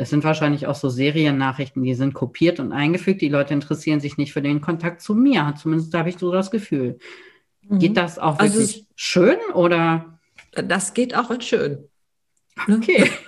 es 0.00 0.08
sind 0.08 0.24
wahrscheinlich 0.24 0.66
auch 0.66 0.74
so 0.74 0.88
Seriennachrichten, 0.88 1.82
die 1.82 1.94
sind 1.94 2.14
kopiert 2.14 2.58
und 2.58 2.72
eingefügt. 2.72 3.20
Die 3.20 3.28
Leute 3.28 3.52
interessieren 3.52 4.00
sich 4.00 4.16
nicht 4.16 4.32
für 4.32 4.40
den 4.40 4.62
Kontakt 4.62 5.02
zu 5.02 5.14
mir. 5.14 5.52
Zumindest 5.60 5.92
habe 5.92 6.08
ich 6.08 6.16
so 6.16 6.32
das 6.32 6.50
Gefühl. 6.50 6.98
Mhm. 7.68 7.78
Geht 7.80 7.96
das 7.98 8.18
auch 8.18 8.38
also 8.38 8.54
wirklich 8.54 8.76
also, 8.76 8.86
schön 8.96 9.36
oder? 9.52 10.18
Das 10.52 10.94
geht 10.94 11.14
auch 11.14 11.30
in 11.30 11.42
schön. 11.42 11.88
Okay. 12.66 13.10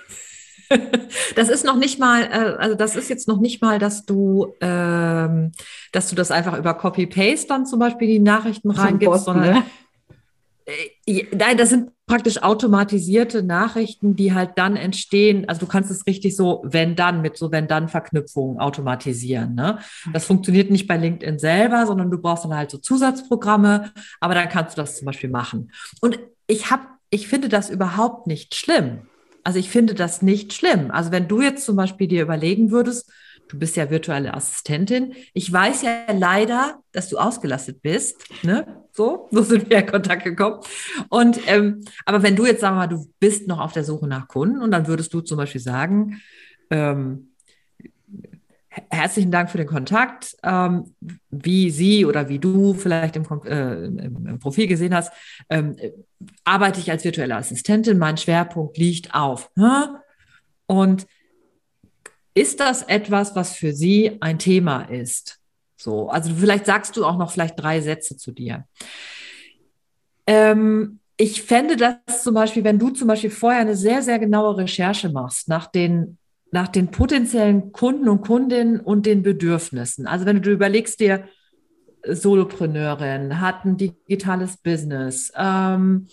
Das 1.35 1.49
ist 1.49 1.65
noch 1.65 1.75
nicht 1.75 1.99
mal, 1.99 2.23
äh, 2.23 2.55
also 2.57 2.73
das 2.73 2.95
ist 2.95 3.07
jetzt 3.07 3.27
noch 3.27 3.39
nicht 3.39 3.61
mal, 3.61 3.77
dass 3.77 4.07
du, 4.07 4.55
ähm, 4.59 5.51
dass 5.91 6.09
du 6.09 6.15
das 6.15 6.31
einfach 6.31 6.57
über 6.57 6.73
Copy-Paste 6.73 7.47
dann 7.47 7.67
zum 7.67 7.77
Beispiel 7.77 8.07
die 8.07 8.19
Nachrichten 8.19 8.71
reingibst, 8.71 9.25
sondern 9.25 9.53
ne? 9.53 9.63
Nein, 11.05 11.57
das 11.57 11.69
sind 11.69 11.91
praktisch 12.05 12.41
automatisierte 12.41 13.43
Nachrichten, 13.43 14.15
die 14.15 14.33
halt 14.33 14.51
dann 14.55 14.77
entstehen. 14.77 15.47
Also 15.49 15.61
du 15.61 15.67
kannst 15.67 15.91
es 15.91 16.05
richtig 16.07 16.35
so, 16.35 16.61
wenn 16.65 16.95
dann, 16.95 17.21
mit 17.21 17.37
so 17.37 17.51
wenn 17.51 17.67
dann 17.67 17.89
Verknüpfungen 17.89 18.59
automatisieren. 18.59 19.55
Ne? 19.55 19.79
Das 20.13 20.25
funktioniert 20.25 20.71
nicht 20.71 20.87
bei 20.87 20.95
LinkedIn 20.95 21.39
selber, 21.39 21.85
sondern 21.85 22.09
du 22.09 22.19
brauchst 22.19 22.45
dann 22.45 22.55
halt 22.55 22.71
so 22.71 22.77
Zusatzprogramme, 22.77 23.91
aber 24.21 24.33
dann 24.33 24.47
kannst 24.47 24.77
du 24.77 24.81
das 24.81 24.97
zum 24.97 25.05
Beispiel 25.05 25.29
machen. 25.29 25.71
Und 25.99 26.19
ich 26.47 26.71
habe, 26.71 26.83
ich 27.09 27.27
finde 27.27 27.49
das 27.49 27.69
überhaupt 27.69 28.27
nicht 28.27 28.55
schlimm. 28.55 29.01
Also 29.43 29.59
ich 29.59 29.69
finde 29.69 29.93
das 29.93 30.21
nicht 30.21 30.53
schlimm. 30.53 30.89
Also 30.91 31.11
wenn 31.11 31.27
du 31.27 31.41
jetzt 31.41 31.65
zum 31.65 31.75
Beispiel 31.75 32.07
dir 32.07 32.21
überlegen 32.21 32.71
würdest, 32.71 33.11
du 33.53 33.59
bist 33.59 33.75
ja 33.75 33.89
virtuelle 33.89 34.33
Assistentin. 34.33 35.13
Ich 35.33 35.53
weiß 35.53 35.83
ja 35.83 36.11
leider, 36.11 36.79
dass 36.91 37.09
du 37.09 37.17
ausgelastet 37.17 37.83
bist. 37.83 38.23
Ne? 38.43 38.83
So, 38.91 39.27
so 39.31 39.43
sind 39.43 39.69
wir 39.69 39.77
in 39.77 39.85
Kontakt 39.85 40.23
gekommen. 40.23 40.59
Und 41.09 41.39
ähm, 41.47 41.85
aber 42.05 42.23
wenn 42.23 42.35
du 42.35 42.45
jetzt 42.45 42.61
sagen 42.61 42.75
wir 42.75 42.79
mal, 42.79 42.87
du 42.87 43.07
bist 43.19 43.47
noch 43.47 43.59
auf 43.59 43.71
der 43.71 43.83
Suche 43.83 44.07
nach 44.07 44.27
Kunden 44.27 44.59
und 44.59 44.71
dann 44.71 44.87
würdest 44.87 45.13
du 45.13 45.21
zum 45.21 45.37
Beispiel 45.37 45.61
sagen, 45.61 46.19
ähm, 46.71 47.29
herzlichen 48.89 49.29
Dank 49.29 49.51
für 49.51 49.59
den 49.59 49.67
Kontakt. 49.67 50.35
Ähm, 50.41 50.95
wie 51.29 51.69
sie 51.69 52.05
oder 52.05 52.29
wie 52.29 52.39
du 52.39 52.73
vielleicht 52.73 53.15
im, 53.15 53.25
äh, 53.45 53.85
im, 53.85 54.39
Profil 54.39 54.65
gesehen 54.65 54.95
hast, 54.95 55.13
ähm, 55.51 55.75
arbeite 56.43 56.79
ich 56.79 56.89
als 56.89 57.03
virtuelle 57.03 57.35
Assistentin. 57.35 57.99
Mein 57.99 58.17
Schwerpunkt 58.17 58.79
liegt 58.79 59.13
auf. 59.13 59.51
Hä? 59.55 59.89
Und 60.65 61.05
ist 62.33 62.59
das 62.59 62.83
etwas, 62.83 63.35
was 63.35 63.55
für 63.55 63.73
Sie 63.73 64.17
ein 64.21 64.39
Thema 64.39 64.83
ist? 64.83 65.39
So, 65.75 66.09
also 66.09 66.33
vielleicht 66.33 66.65
sagst 66.65 66.95
du 66.97 67.05
auch 67.05 67.17
noch 67.17 67.31
vielleicht 67.31 67.61
drei 67.61 67.81
Sätze 67.81 68.17
zu 68.17 68.31
dir. 68.31 68.65
Ähm, 70.25 70.99
ich 71.17 71.43
fände 71.43 71.77
das 71.77 72.23
zum 72.23 72.33
Beispiel, 72.33 72.63
wenn 72.63 72.79
du 72.79 72.89
zum 72.89 73.07
Beispiel 73.07 73.29
vorher 73.29 73.61
eine 73.61 73.75
sehr, 73.75 74.01
sehr 74.01 74.19
genaue 74.19 74.57
Recherche 74.57 75.09
machst 75.09 75.47
nach 75.47 75.67
den, 75.67 76.17
nach 76.51 76.67
den 76.67 76.89
potenziellen 76.89 77.71
Kunden 77.71 78.09
und 78.09 78.21
Kundinnen 78.21 78.79
und 78.79 79.05
den 79.05 79.23
Bedürfnissen. 79.23 80.07
Also 80.07 80.25
wenn 80.25 80.41
du 80.41 80.51
überlegst 80.51 80.99
dir, 80.99 81.27
Solopreneurin, 82.05 83.39
hat 83.39 83.63
ein 83.63 83.77
digitales 83.77 84.57
Business, 84.57 85.31
ähm, 85.37 86.07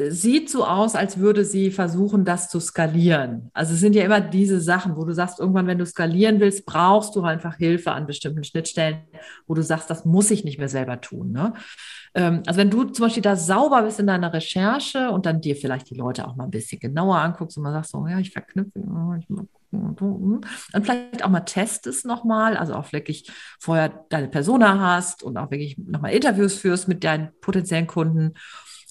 sieht 0.00 0.48
so 0.48 0.64
aus, 0.64 0.94
als 0.94 1.18
würde 1.18 1.44
sie 1.44 1.72
versuchen, 1.72 2.24
das 2.24 2.48
zu 2.48 2.60
skalieren. 2.60 3.50
Also 3.52 3.74
es 3.74 3.80
sind 3.80 3.96
ja 3.96 4.04
immer 4.04 4.20
diese 4.20 4.60
Sachen, 4.60 4.96
wo 4.96 5.04
du 5.04 5.12
sagst, 5.12 5.40
irgendwann, 5.40 5.66
wenn 5.66 5.78
du 5.78 5.86
skalieren 5.86 6.38
willst, 6.38 6.66
brauchst 6.66 7.16
du 7.16 7.22
einfach 7.22 7.56
Hilfe 7.56 7.90
an 7.90 8.06
bestimmten 8.06 8.44
Schnittstellen, 8.44 9.00
wo 9.48 9.54
du 9.54 9.62
sagst, 9.62 9.90
das 9.90 10.04
muss 10.04 10.30
ich 10.30 10.44
nicht 10.44 10.58
mehr 10.58 10.68
selber 10.68 11.00
tun. 11.00 11.32
Ne? 11.32 11.52
Ähm, 12.14 12.42
also 12.46 12.58
wenn 12.58 12.70
du 12.70 12.84
zum 12.84 13.06
Beispiel 13.06 13.24
da 13.24 13.34
sauber 13.34 13.82
bist 13.82 13.98
in 13.98 14.06
deiner 14.06 14.32
Recherche 14.32 15.10
und 15.10 15.26
dann 15.26 15.40
dir 15.40 15.56
vielleicht 15.56 15.90
die 15.90 15.96
Leute 15.96 16.28
auch 16.28 16.36
mal 16.36 16.44
ein 16.44 16.50
bisschen 16.50 16.78
genauer 16.78 17.16
anguckst 17.16 17.56
und 17.56 17.64
mal 17.64 17.72
sagst, 17.72 17.90
so, 17.90 18.06
ja, 18.06 18.20
ich 18.20 18.30
verknüpfe, 18.30 18.78
ich 19.18 19.26
gucken, 19.26 19.48
und 19.70 20.46
vielleicht 20.82 21.24
auch 21.24 21.28
mal 21.28 21.40
testest 21.40 22.06
nochmal, 22.06 22.56
also 22.56 22.74
auch 22.74 22.92
wirklich 22.92 23.30
vorher 23.60 24.06
deine 24.08 24.28
Persona 24.28 24.78
hast 24.80 25.22
und 25.22 25.36
auch 25.36 25.50
wirklich 25.50 25.76
nochmal 25.76 26.12
Interviews 26.12 26.56
führst 26.56 26.88
mit 26.88 27.04
deinen 27.04 27.30
potenziellen 27.40 27.86
Kunden 27.86 28.32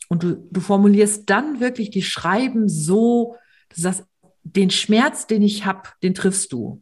und 0.10 0.24
du, 0.24 0.36
du 0.52 0.62
formulierst 0.62 1.30
dann 1.30 1.60
wirklich 1.60 1.90
die 1.90 2.02
Schreiben 2.02 2.70
so, 2.70 3.36
du 3.74 3.82
sagst, 3.82 4.06
den 4.44 4.70
Schmerz, 4.70 5.28
den 5.28 5.42
ich 5.42 5.66
habe, 5.66 5.90
den 6.04 6.14
triffst 6.14 6.54
du. 6.54 6.82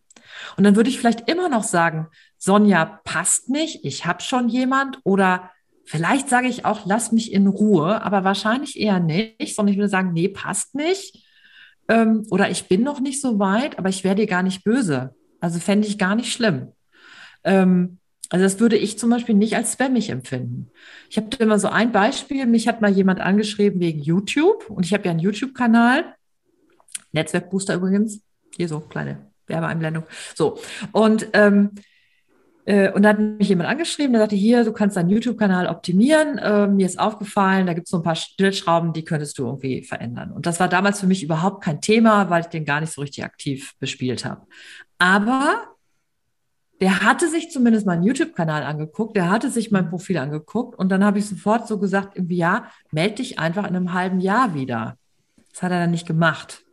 Und 0.57 0.63
dann 0.63 0.75
würde 0.75 0.89
ich 0.89 0.99
vielleicht 0.99 1.29
immer 1.29 1.49
noch 1.49 1.63
sagen, 1.63 2.07
Sonja 2.37 3.01
passt 3.03 3.49
nicht, 3.49 3.83
ich 3.83 4.05
habe 4.05 4.21
schon 4.21 4.49
jemand 4.49 4.99
oder 5.03 5.51
vielleicht 5.85 6.29
sage 6.29 6.47
ich 6.47 6.65
auch, 6.65 6.85
lass 6.85 7.11
mich 7.11 7.31
in 7.31 7.47
Ruhe, 7.47 8.01
aber 8.01 8.23
wahrscheinlich 8.23 8.79
eher 8.79 8.99
nicht, 8.99 9.55
sondern 9.55 9.73
ich 9.73 9.77
würde 9.77 9.89
sagen, 9.89 10.13
nee, 10.13 10.27
passt 10.27 10.75
nicht. 10.75 11.25
Ähm, 11.87 12.25
oder 12.31 12.49
ich 12.49 12.67
bin 12.67 12.83
noch 12.83 12.99
nicht 12.99 13.21
so 13.21 13.39
weit, 13.39 13.77
aber 13.77 13.89
ich 13.89 14.03
werde 14.03 14.21
dir 14.21 14.27
gar 14.27 14.43
nicht 14.43 14.63
böse. 14.63 15.15
Also 15.39 15.59
fände 15.59 15.87
ich 15.87 15.97
gar 15.97 16.15
nicht 16.15 16.33
schlimm. 16.33 16.71
Ähm, 17.43 17.99
also 18.35 18.43
das 18.43 18.59
würde 18.59 18.75
ich 18.75 18.99
zum 18.99 19.11
Beispiel 19.11 19.33
nicht 19.33 19.55
als 19.55 19.71
spammig 19.71 20.09
empfinden. 20.09 20.69
Ich 21.09 21.15
habe 21.15 21.29
immer 21.39 21.57
so 21.57 21.69
ein 21.69 21.93
Beispiel. 21.93 22.45
Mich 22.47 22.67
hat 22.67 22.81
mal 22.81 22.91
jemand 22.91 23.21
angeschrieben 23.21 23.79
wegen 23.79 24.01
YouTube 24.01 24.69
und 24.69 24.85
ich 24.85 24.91
habe 24.93 25.05
ja 25.05 25.11
einen 25.11 25.21
YouTube-Kanal. 25.21 26.03
Netzwerkbooster 27.13 27.75
übrigens. 27.75 28.19
Hier 28.57 28.67
so 28.67 28.81
kleine 28.81 29.31
Werbeeinblendung. 29.47 30.03
So. 30.33 30.59
Und, 30.91 31.29
ähm, 31.31 31.71
äh, 32.65 32.91
und 32.91 33.03
da 33.03 33.09
hat 33.11 33.19
mich 33.19 33.47
jemand 33.47 33.69
angeschrieben, 33.69 34.11
der 34.11 34.23
sagte, 34.23 34.35
hier, 34.35 34.65
du 34.65 34.73
kannst 34.73 34.97
deinen 34.97 35.11
YouTube-Kanal 35.11 35.67
optimieren. 35.67 36.37
Äh, 36.37 36.67
mir 36.67 36.87
ist 36.87 36.99
aufgefallen, 36.99 37.67
da 37.67 37.73
gibt 37.73 37.87
es 37.87 37.91
so 37.91 37.97
ein 37.99 38.03
paar 38.03 38.17
Stillschrauben, 38.17 38.91
die 38.91 39.05
könntest 39.05 39.39
du 39.39 39.45
irgendwie 39.45 39.81
verändern. 39.81 40.33
Und 40.33 40.45
das 40.45 40.59
war 40.59 40.67
damals 40.67 40.99
für 40.99 41.07
mich 41.07 41.23
überhaupt 41.23 41.63
kein 41.63 41.79
Thema, 41.79 42.29
weil 42.29 42.41
ich 42.41 42.47
den 42.47 42.65
gar 42.65 42.81
nicht 42.81 42.91
so 42.91 42.99
richtig 42.99 43.23
aktiv 43.23 43.75
bespielt 43.79 44.25
habe. 44.25 44.45
Aber 44.99 45.74
der 46.81 47.01
hatte 47.01 47.29
sich 47.29 47.51
zumindest 47.51 47.85
meinen 47.85 48.03
YouTube-Kanal 48.03 48.63
angeguckt, 48.63 49.15
der 49.15 49.29
hatte 49.29 49.49
sich 49.49 49.71
mein 49.71 49.89
Profil 49.89 50.17
angeguckt 50.17 50.77
und 50.77 50.89
dann 50.89 51.05
habe 51.05 51.19
ich 51.19 51.27
sofort 51.27 51.67
so 51.67 51.79
gesagt, 51.79 52.15
irgendwie, 52.15 52.37
ja, 52.37 52.69
melde 52.91 53.15
dich 53.15 53.39
einfach 53.39 53.63
in 53.63 53.75
einem 53.75 53.93
halben 53.93 54.19
Jahr 54.19 54.53
wieder. 54.53 54.97
Das 55.51 55.63
hat 55.63 55.71
er 55.71 55.79
dann 55.79 55.91
nicht 55.91 56.05
gemacht. 56.05 56.65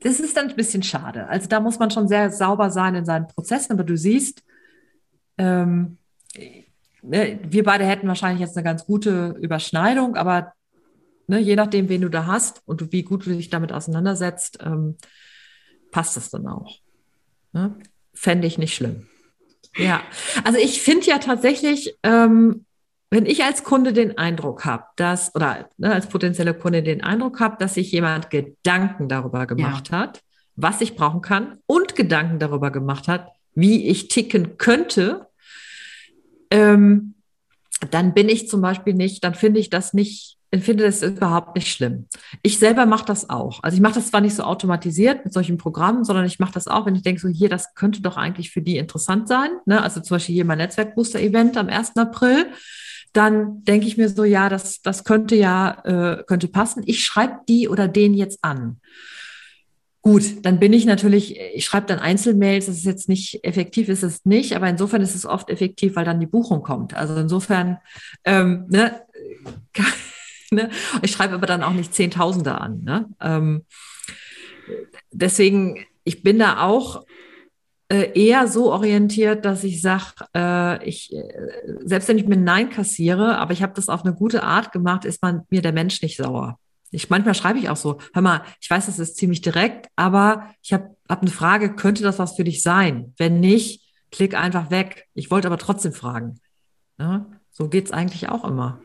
Das 0.00 0.18
ist 0.18 0.36
dann 0.36 0.48
ein 0.48 0.56
bisschen 0.56 0.82
schade. 0.82 1.28
Also 1.28 1.48
da 1.48 1.60
muss 1.60 1.78
man 1.78 1.90
schon 1.90 2.08
sehr 2.08 2.30
sauber 2.30 2.70
sein 2.70 2.96
in 2.96 3.04
seinen 3.04 3.28
Prozessen, 3.28 3.72
aber 3.72 3.84
du 3.84 3.96
siehst, 3.96 4.42
ähm, 5.38 5.98
ne, 7.02 7.38
wir 7.44 7.62
beide 7.62 7.84
hätten 7.84 8.08
wahrscheinlich 8.08 8.40
jetzt 8.40 8.56
eine 8.56 8.64
ganz 8.64 8.86
gute 8.86 9.36
Überschneidung, 9.40 10.16
aber 10.16 10.52
ne, 11.28 11.38
je 11.38 11.54
nachdem, 11.54 11.88
wen 11.88 12.00
du 12.00 12.08
da 12.08 12.26
hast 12.26 12.62
und 12.66 12.92
wie 12.92 13.04
gut 13.04 13.24
du 13.24 13.30
dich 13.30 13.50
damit 13.50 13.72
auseinandersetzt, 13.72 14.58
ähm, 14.62 14.96
passt 15.92 16.16
das 16.16 16.30
dann 16.30 16.48
auch. 16.48 16.78
Ne? 17.52 17.76
Fände 18.14 18.46
ich 18.46 18.58
nicht 18.58 18.74
schlimm. 18.74 19.06
Ja, 19.76 20.02
also 20.44 20.58
ich 20.58 20.82
finde 20.82 21.06
ja 21.06 21.18
tatsächlich, 21.18 21.96
ähm, 22.02 22.64
wenn 23.10 23.26
ich 23.26 23.44
als 23.44 23.64
Kunde 23.64 23.92
den 23.92 24.18
Eindruck 24.18 24.64
habe, 24.64 24.84
dass, 24.96 25.34
oder 25.34 25.68
ne, 25.78 25.92
als 25.92 26.08
potenzielle 26.08 26.54
Kunde 26.54 26.82
den 26.82 27.02
Eindruck 27.02 27.40
habe, 27.40 27.56
dass 27.58 27.74
sich 27.74 27.92
jemand 27.92 28.30
Gedanken 28.30 29.08
darüber 29.08 29.46
gemacht 29.46 29.90
ja. 29.90 29.98
hat, 29.98 30.20
was 30.56 30.80
ich 30.80 30.96
brauchen 30.96 31.22
kann 31.22 31.58
und 31.66 31.96
Gedanken 31.96 32.38
darüber 32.38 32.70
gemacht 32.70 33.08
hat, 33.08 33.28
wie 33.54 33.88
ich 33.88 34.08
ticken 34.08 34.58
könnte, 34.58 35.26
ähm, 36.50 37.14
dann 37.90 38.12
bin 38.12 38.28
ich 38.28 38.48
zum 38.48 38.60
Beispiel 38.60 38.94
nicht, 38.94 39.24
dann 39.24 39.34
finde 39.34 39.60
ich 39.60 39.70
das 39.70 39.94
nicht 39.94 40.39
ich 40.39 40.39
finde 40.58 40.84
das 40.84 41.02
überhaupt 41.02 41.54
nicht 41.54 41.72
schlimm. 41.72 42.06
Ich 42.42 42.58
selber 42.58 42.84
mache 42.84 43.04
das 43.04 43.30
auch. 43.30 43.62
Also 43.62 43.76
ich 43.76 43.80
mache 43.80 43.94
das 43.94 44.08
zwar 44.08 44.20
nicht 44.20 44.34
so 44.34 44.42
automatisiert 44.42 45.24
mit 45.24 45.32
solchen 45.32 45.58
Programmen, 45.58 46.04
sondern 46.04 46.26
ich 46.26 46.40
mache 46.40 46.52
das 46.52 46.66
auch, 46.66 46.86
wenn 46.86 46.96
ich 46.96 47.02
denke, 47.02 47.20
so 47.20 47.28
hier, 47.28 47.48
das 47.48 47.74
könnte 47.74 48.02
doch 48.02 48.16
eigentlich 48.16 48.50
für 48.50 48.60
die 48.60 48.76
interessant 48.76 49.28
sein. 49.28 49.50
Ne? 49.64 49.80
Also 49.80 50.00
zum 50.00 50.16
Beispiel 50.16 50.34
hier 50.34 50.44
mein 50.44 50.58
Netzwerkbooster-Event 50.58 51.56
am 51.56 51.68
1. 51.68 51.96
April. 51.96 52.46
Dann 53.12 53.64
denke 53.64 53.86
ich 53.86 53.96
mir 53.96 54.08
so, 54.08 54.24
ja, 54.24 54.48
das, 54.48 54.82
das 54.82 55.04
könnte 55.04 55.36
ja, 55.36 55.82
äh, 55.84 56.24
könnte 56.24 56.48
passen. 56.48 56.82
Ich 56.86 57.04
schreibe 57.04 57.40
die 57.48 57.68
oder 57.68 57.88
den 57.88 58.14
jetzt 58.14 58.38
an. 58.42 58.80
Gut, 60.02 60.46
dann 60.46 60.58
bin 60.58 60.72
ich 60.72 60.86
natürlich, 60.86 61.38
ich 61.38 61.66
schreibe 61.66 61.86
dann 61.86 61.98
Einzelmails, 61.98 62.66
das 62.66 62.76
ist 62.76 62.86
jetzt 62.86 63.08
nicht 63.08 63.44
effektiv, 63.44 63.90
ist 63.90 64.02
es 64.02 64.24
nicht, 64.24 64.56
aber 64.56 64.66
insofern 64.66 65.02
ist 65.02 65.14
es 65.14 65.26
oft 65.26 65.50
effektiv, 65.50 65.94
weil 65.94 66.06
dann 66.06 66.20
die 66.20 66.26
Buchung 66.26 66.62
kommt. 66.62 66.94
Also 66.94 67.14
insofern, 67.16 67.78
ähm, 68.24 68.64
ne, 68.70 69.02
Ne? 70.50 70.70
Ich 71.02 71.12
schreibe 71.12 71.34
aber 71.34 71.46
dann 71.46 71.62
auch 71.62 71.72
nicht 71.72 71.94
Zehntausende 71.94 72.60
an. 72.60 72.82
Ne? 72.82 73.08
Ähm, 73.20 73.64
deswegen, 75.12 75.84
ich 76.04 76.22
bin 76.22 76.38
da 76.38 76.62
auch 76.62 77.04
äh, 77.88 78.12
eher 78.14 78.46
so 78.46 78.72
orientiert, 78.72 79.44
dass 79.44 79.64
ich 79.64 79.82
sage, 79.82 80.26
äh, 80.34 80.88
äh, 80.88 81.08
selbst 81.84 82.08
wenn 82.08 82.18
ich 82.18 82.26
mir 82.26 82.36
Nein 82.36 82.70
kassiere, 82.70 83.38
aber 83.38 83.52
ich 83.52 83.62
habe 83.62 83.74
das 83.74 83.88
auf 83.88 84.04
eine 84.04 84.14
gute 84.14 84.42
Art 84.42 84.72
gemacht, 84.72 85.04
ist 85.04 85.22
man 85.22 85.42
mir 85.50 85.62
der 85.62 85.72
Mensch 85.72 86.00
nicht 86.02 86.16
sauer. 86.16 86.58
Ich, 86.92 87.10
manchmal 87.10 87.34
schreibe 87.34 87.58
ich 87.58 87.68
auch 87.68 87.76
so, 87.76 87.98
hör 88.12 88.22
mal, 88.22 88.42
ich 88.60 88.68
weiß, 88.68 88.86
das 88.86 88.98
ist 88.98 89.16
ziemlich 89.16 89.42
direkt, 89.42 89.88
aber 89.96 90.50
ich 90.62 90.72
habe 90.72 90.96
hab 91.08 91.22
eine 91.22 91.30
Frage, 91.30 91.74
könnte 91.74 92.02
das 92.02 92.18
was 92.18 92.34
für 92.34 92.44
dich 92.44 92.62
sein? 92.62 93.14
Wenn 93.16 93.38
nicht, 93.40 93.82
klick 94.10 94.34
einfach 94.34 94.70
weg. 94.70 95.06
Ich 95.14 95.30
wollte 95.30 95.46
aber 95.46 95.58
trotzdem 95.58 95.92
fragen. 95.92 96.40
Ja, 96.98 97.26
so 97.50 97.68
geht's 97.68 97.92
eigentlich 97.92 98.28
auch 98.28 98.44
immer. 98.44 98.80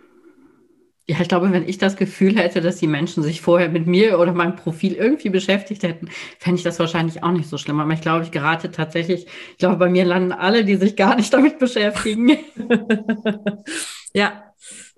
Ja, 1.08 1.20
ich 1.22 1.28
glaube, 1.28 1.52
wenn 1.52 1.68
ich 1.68 1.78
das 1.78 1.98
Gefühl 1.98 2.36
hätte, 2.36 2.62
dass 2.62 2.78
die 2.78 2.88
Menschen 2.88 3.22
sich 3.22 3.40
vorher 3.40 3.70
mit 3.70 3.86
mir 3.86 4.18
oder 4.20 4.34
meinem 4.34 4.56
Profil 4.56 4.94
irgendwie 4.94 5.30
beschäftigt 5.30 5.84
hätten, 5.84 6.10
fände 6.40 6.58
ich 6.58 6.64
das 6.64 6.80
wahrscheinlich 6.80 7.22
auch 7.22 7.32
nicht 7.32 7.48
so 7.48 7.60
schlimm. 7.60 7.80
Aber 7.80 7.94
ich 7.94 8.02
glaube, 8.02 8.24
ich 8.24 8.32
gerate 8.32 8.72
tatsächlich, 8.72 9.28
ich 9.52 9.58
glaube, 9.60 9.78
bei 9.78 9.90
mir 9.90 10.04
landen 10.04 10.32
alle, 10.32 10.66
die 10.66 10.78
sich 10.78 10.96
gar 10.96 11.16
nicht 11.16 11.32
damit 11.32 11.60
beschäftigen. 11.60 12.32
ja, 14.14 14.44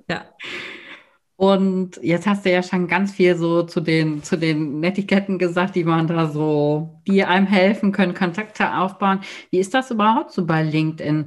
ja. 0.10 0.26
Und 1.38 2.00
jetzt 2.01 2.25
hast 2.25 2.46
du 2.46 2.51
ja 2.51 2.63
schon 2.63 2.88
ganz 2.88 3.12
viel 3.12 3.38
so 3.38 3.62
zu 3.62 3.79
den, 3.79 4.24
zu 4.24 4.38
den 4.38 4.79
Netiquetten 4.79 5.38
gesagt, 5.38 5.75
die 5.75 5.84
man 5.84 6.08
da 6.08 6.27
so, 6.27 7.00
die 7.08 7.24
einem 7.24 7.46
helfen 7.46 7.91
können, 7.91 8.15
Kontakte 8.15 8.75
aufbauen. 8.75 9.20
Wie 9.51 9.60
ist 9.60 9.75
das 9.75 9.91
überhaupt 9.91 10.32
so 10.32 10.48
bei 10.48 10.63
LinkedIn? 10.63 11.25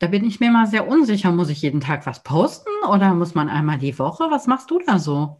Da 0.00 0.08
bin 0.08 0.24
ich 0.24 0.40
mir 0.40 0.50
mal 0.50 0.66
sehr 0.66 0.88
unsicher. 0.88 1.30
Muss 1.30 1.48
ich 1.48 1.62
jeden 1.62 1.80
Tag 1.80 2.06
was 2.06 2.24
posten 2.24 2.70
oder 2.90 3.14
muss 3.14 3.36
man 3.36 3.48
einmal 3.48 3.78
die 3.78 3.96
Woche? 4.00 4.24
Was 4.30 4.48
machst 4.48 4.68
du 4.68 4.80
da 4.84 4.98
so? 4.98 5.36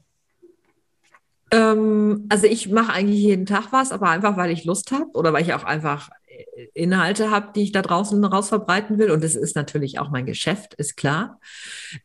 Ähm, 1.50 2.26
also 2.28 2.46
ich 2.46 2.70
mache 2.70 2.92
eigentlich 2.92 3.20
jeden 3.20 3.46
Tag 3.46 3.72
was, 3.72 3.90
aber 3.90 4.08
einfach, 4.10 4.36
weil 4.36 4.52
ich 4.52 4.64
Lust 4.64 4.92
habe 4.92 5.10
oder 5.14 5.32
weil 5.32 5.42
ich 5.42 5.52
auch 5.52 5.64
einfach 5.64 6.10
Inhalte 6.74 7.30
habe, 7.30 7.48
die 7.54 7.62
ich 7.62 7.72
da 7.72 7.82
draußen 7.82 8.24
raus 8.24 8.48
verbreiten 8.48 8.98
will. 8.98 9.10
Und 9.10 9.24
es 9.24 9.36
ist 9.36 9.56
natürlich 9.56 9.98
auch 9.98 10.10
mein 10.10 10.26
Geschäft, 10.26 10.74
ist 10.74 10.96
klar. 10.96 11.40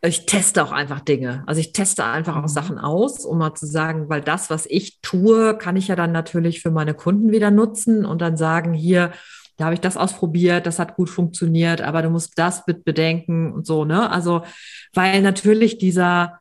Ich 0.01 0.25
teste 0.25 0.63
auch 0.63 0.72
einfach 0.72 1.00
Dinge. 1.00 1.43
Also 1.48 1.62
ich 1.62 1.74
teste 1.74 2.03
einfach 2.03 2.36
auch 2.36 2.43
mhm. 2.43 2.48
Sachen 2.48 2.77
aus, 2.77 3.25
um 3.25 3.38
mal 3.38 3.53
zu 3.55 3.65
sagen, 3.65 4.10
weil 4.10 4.22
das, 4.22 4.50
was 4.50 4.65
ich 4.65 5.00
tue, 5.01 5.57
kann 5.57 5.75
ich 5.75 5.88
ja 5.88 5.96
dann 5.96 6.12
natürlich 6.12 6.62
für 6.62 6.72
meine 6.72 6.93
Kunden 6.93 7.31
wieder 7.31 7.51
nutzen 7.51 8.05
und 8.05 8.22
dann 8.22 8.38
sagen, 8.38 8.74
hier, 8.74 9.12
da 9.57 9.65
habe 9.65 9.74
ich 9.74 9.81
das 9.81 9.98
ausprobiert, 9.98 10.67
das 10.67 10.77
hat 10.77 10.96
gut 10.96 11.10
funktioniert, 11.10 11.81
aber 11.81 12.01
du 12.03 12.10
musst 12.10 12.38
das 12.38 12.67
mit 12.67 12.86
bedenken 12.86 13.51
und 13.51 13.65
so, 13.65 13.86
ne? 13.86 14.12
Also, 14.12 14.43
weil 14.93 15.22
natürlich 15.24 15.79
dieser, 15.79 16.39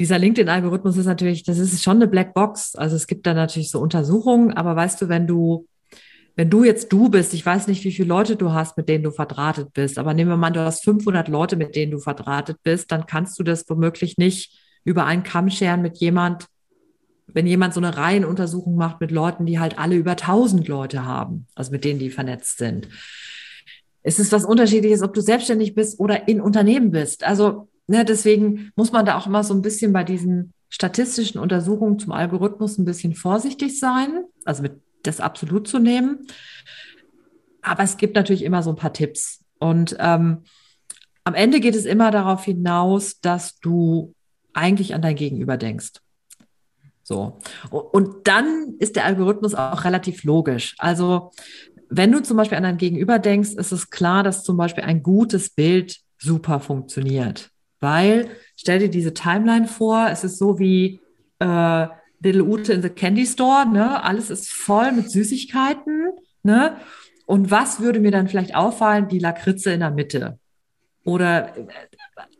dieser 0.00 0.18
LinkedIn-Algorithmus 0.18 0.96
ist 0.96 1.06
natürlich, 1.06 1.44
das 1.44 1.58
ist 1.58 1.82
schon 1.82 1.96
eine 1.96 2.08
Blackbox. 2.08 2.74
Also 2.74 2.96
es 2.96 3.06
gibt 3.06 3.26
da 3.26 3.34
natürlich 3.34 3.70
so 3.70 3.80
Untersuchungen, 3.80 4.52
aber 4.52 4.74
weißt 4.74 5.00
du, 5.02 5.08
wenn 5.08 5.26
du 5.26 5.68
wenn 6.36 6.50
du 6.50 6.64
jetzt 6.64 6.92
du 6.92 7.08
bist, 7.08 7.34
ich 7.34 7.44
weiß 7.44 7.66
nicht, 7.66 7.84
wie 7.84 7.92
viele 7.92 8.08
Leute 8.08 8.36
du 8.36 8.52
hast, 8.52 8.76
mit 8.76 8.88
denen 8.88 9.04
du 9.04 9.10
verdrahtet 9.10 9.72
bist, 9.72 9.98
aber 9.98 10.14
nehmen 10.14 10.30
wir 10.30 10.36
mal, 10.36 10.50
du 10.50 10.60
hast 10.60 10.84
500 10.84 11.28
Leute, 11.28 11.56
mit 11.56 11.76
denen 11.76 11.92
du 11.92 11.98
verdrahtet 11.98 12.58
bist, 12.62 12.90
dann 12.92 13.06
kannst 13.06 13.38
du 13.38 13.42
das 13.42 13.68
womöglich 13.68 14.16
nicht 14.16 14.58
über 14.84 15.04
einen 15.04 15.22
Kamm 15.22 15.50
scheren 15.50 15.82
mit 15.82 15.98
jemand, 15.98 16.46
wenn 17.26 17.46
jemand 17.46 17.74
so 17.74 17.80
eine 17.80 17.96
Reihenuntersuchung 17.96 18.76
macht 18.76 19.00
mit 19.00 19.10
Leuten, 19.10 19.46
die 19.46 19.58
halt 19.58 19.78
alle 19.78 19.96
über 19.96 20.12
1000 20.12 20.66
Leute 20.68 21.04
haben, 21.04 21.46
also 21.54 21.72
mit 21.72 21.84
denen 21.84 21.98
die 21.98 22.10
vernetzt 22.10 22.58
sind. 22.58 22.88
Es 24.02 24.18
ist 24.18 24.32
was 24.32 24.44
Unterschiedliches, 24.44 25.02
ob 25.02 25.12
du 25.12 25.20
selbstständig 25.20 25.74
bist 25.74 26.00
oder 26.00 26.26
in 26.26 26.40
Unternehmen 26.40 26.90
bist. 26.90 27.22
Also 27.24 27.68
ne, 27.86 28.04
deswegen 28.04 28.72
muss 28.76 28.92
man 28.92 29.04
da 29.04 29.18
auch 29.18 29.26
immer 29.26 29.44
so 29.44 29.52
ein 29.52 29.62
bisschen 29.62 29.92
bei 29.92 30.04
diesen 30.04 30.54
statistischen 30.70 31.40
Untersuchungen 31.40 31.98
zum 31.98 32.12
Algorithmus 32.12 32.78
ein 32.78 32.84
bisschen 32.84 33.14
vorsichtig 33.14 33.78
sein, 33.78 34.24
also 34.44 34.62
mit 34.62 34.80
das 35.02 35.20
absolut 35.20 35.68
zu 35.68 35.78
nehmen. 35.78 36.26
Aber 37.62 37.82
es 37.82 37.96
gibt 37.96 38.14
natürlich 38.14 38.42
immer 38.42 38.62
so 38.62 38.70
ein 38.70 38.76
paar 38.76 38.92
Tipps. 38.92 39.44
Und 39.58 39.96
ähm, 39.98 40.44
am 41.24 41.34
Ende 41.34 41.60
geht 41.60 41.74
es 41.74 41.84
immer 41.84 42.10
darauf 42.10 42.44
hinaus, 42.44 43.20
dass 43.20 43.58
du 43.60 44.14
eigentlich 44.52 44.94
an 44.94 45.02
dein 45.02 45.16
Gegenüber 45.16 45.56
denkst. 45.56 45.92
So. 47.02 47.38
Und 47.70 48.28
dann 48.28 48.74
ist 48.78 48.96
der 48.96 49.04
Algorithmus 49.04 49.54
auch 49.54 49.84
relativ 49.84 50.24
logisch. 50.24 50.74
Also, 50.78 51.32
wenn 51.88 52.12
du 52.12 52.22
zum 52.22 52.36
Beispiel 52.36 52.56
an 52.56 52.62
dein 52.62 52.76
Gegenüber 52.76 53.18
denkst, 53.18 53.50
ist 53.54 53.72
es 53.72 53.90
klar, 53.90 54.22
dass 54.22 54.44
zum 54.44 54.56
Beispiel 54.56 54.84
ein 54.84 55.02
gutes 55.02 55.50
Bild 55.50 55.98
super 56.18 56.60
funktioniert. 56.60 57.50
Weil, 57.80 58.28
stell 58.56 58.78
dir 58.78 58.90
diese 58.90 59.12
Timeline 59.12 59.66
vor, 59.66 60.08
es 60.10 60.22
ist 60.22 60.38
so 60.38 60.58
wie, 60.58 61.00
äh, 61.40 61.86
Little 62.22 62.44
Ute 62.44 62.72
in 62.72 62.82
the 62.82 62.90
Candy 62.90 63.26
Store, 63.26 63.66
ne? 63.66 64.02
Alles 64.02 64.30
ist 64.30 64.52
voll 64.52 64.92
mit 64.92 65.10
Süßigkeiten, 65.10 66.10
ne? 66.42 66.76
Und 67.26 67.50
was 67.50 67.80
würde 67.80 68.00
mir 68.00 68.10
dann 68.10 68.28
vielleicht 68.28 68.54
auffallen? 68.54 69.08
Die 69.08 69.18
Lakritze 69.18 69.72
in 69.72 69.80
der 69.80 69.90
Mitte. 69.90 70.38
Oder, 71.04 71.54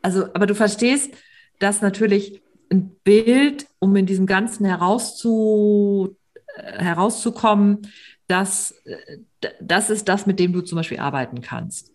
also, 0.02 0.24
aber 0.34 0.46
du 0.46 0.54
verstehst, 0.54 1.14
dass 1.58 1.80
natürlich 1.80 2.42
ein 2.70 2.96
Bild, 3.04 3.66
um 3.78 3.94
in 3.96 4.06
diesem 4.06 4.26
Ganzen 4.26 4.66
herauszu, 4.66 6.16
äh, 6.56 6.82
herauszukommen, 6.82 7.82
dass 8.26 8.72
äh, 8.84 9.18
das 9.60 9.90
ist 9.90 10.08
das, 10.08 10.26
mit 10.26 10.38
dem 10.38 10.52
du 10.52 10.60
zum 10.60 10.76
Beispiel 10.76 10.98
arbeiten 10.98 11.40
kannst. 11.40 11.92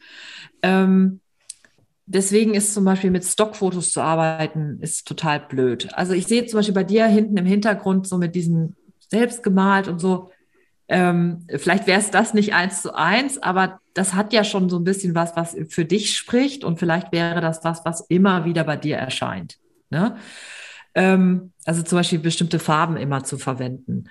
Ähm, 0.62 1.22
deswegen 2.06 2.54
ist 2.54 2.74
zum 2.74 2.86
Beispiel 2.86 3.12
mit 3.12 3.26
Stockfotos 3.26 3.92
zu 3.92 4.02
arbeiten, 4.02 4.80
ist 4.82 5.08
total 5.08 5.40
blöd. 5.40 5.90
Also 5.94 6.14
ich 6.14 6.28
sehe 6.28 6.46
zum 6.46 6.60
Beispiel 6.60 6.74
bei 6.74 6.84
dir 6.84 7.06
hinten 7.08 7.38
im 7.38 7.46
Hintergrund 7.46 8.08
so 8.08 8.18
mit 8.18 8.36
diesen 8.36 8.76
selbst 9.10 9.44
gemalt 9.44 9.88
und 9.88 10.00
so. 10.00 10.32
Ähm, 10.88 11.48
vielleicht 11.58 11.88
wäre 11.88 12.00
es 12.00 12.12
das 12.12 12.34
nicht 12.34 12.54
eins 12.54 12.84
zu 12.84 12.94
eins, 12.94 13.42
aber 13.42 13.80
das 13.96 14.14
hat 14.14 14.34
ja 14.34 14.44
schon 14.44 14.70
so 14.70 14.78
ein 14.78 14.84
bisschen 14.84 15.16
was, 15.16 15.36
was 15.36 15.56
für 15.70 15.86
dich 15.86 16.16
spricht 16.16 16.64
und 16.64 16.80
vielleicht 16.80 17.12
wäre 17.12 17.42
das 17.42 17.64
was, 17.64 17.84
was 17.86 18.02
immer 18.02 18.46
wieder 18.46 18.64
bei 18.64 18.78
dir 18.78 18.98
erscheint. 18.98 19.58
Ne? 19.90 20.18
Ähm, 20.94 21.54
also 21.66 21.82
zum 21.82 21.98
Beispiel 21.98 22.20
bestimmte 22.20 22.60
Farben 22.60 22.98
immer 22.98 23.24
zu 23.24 23.38
verwenden. 23.38 24.10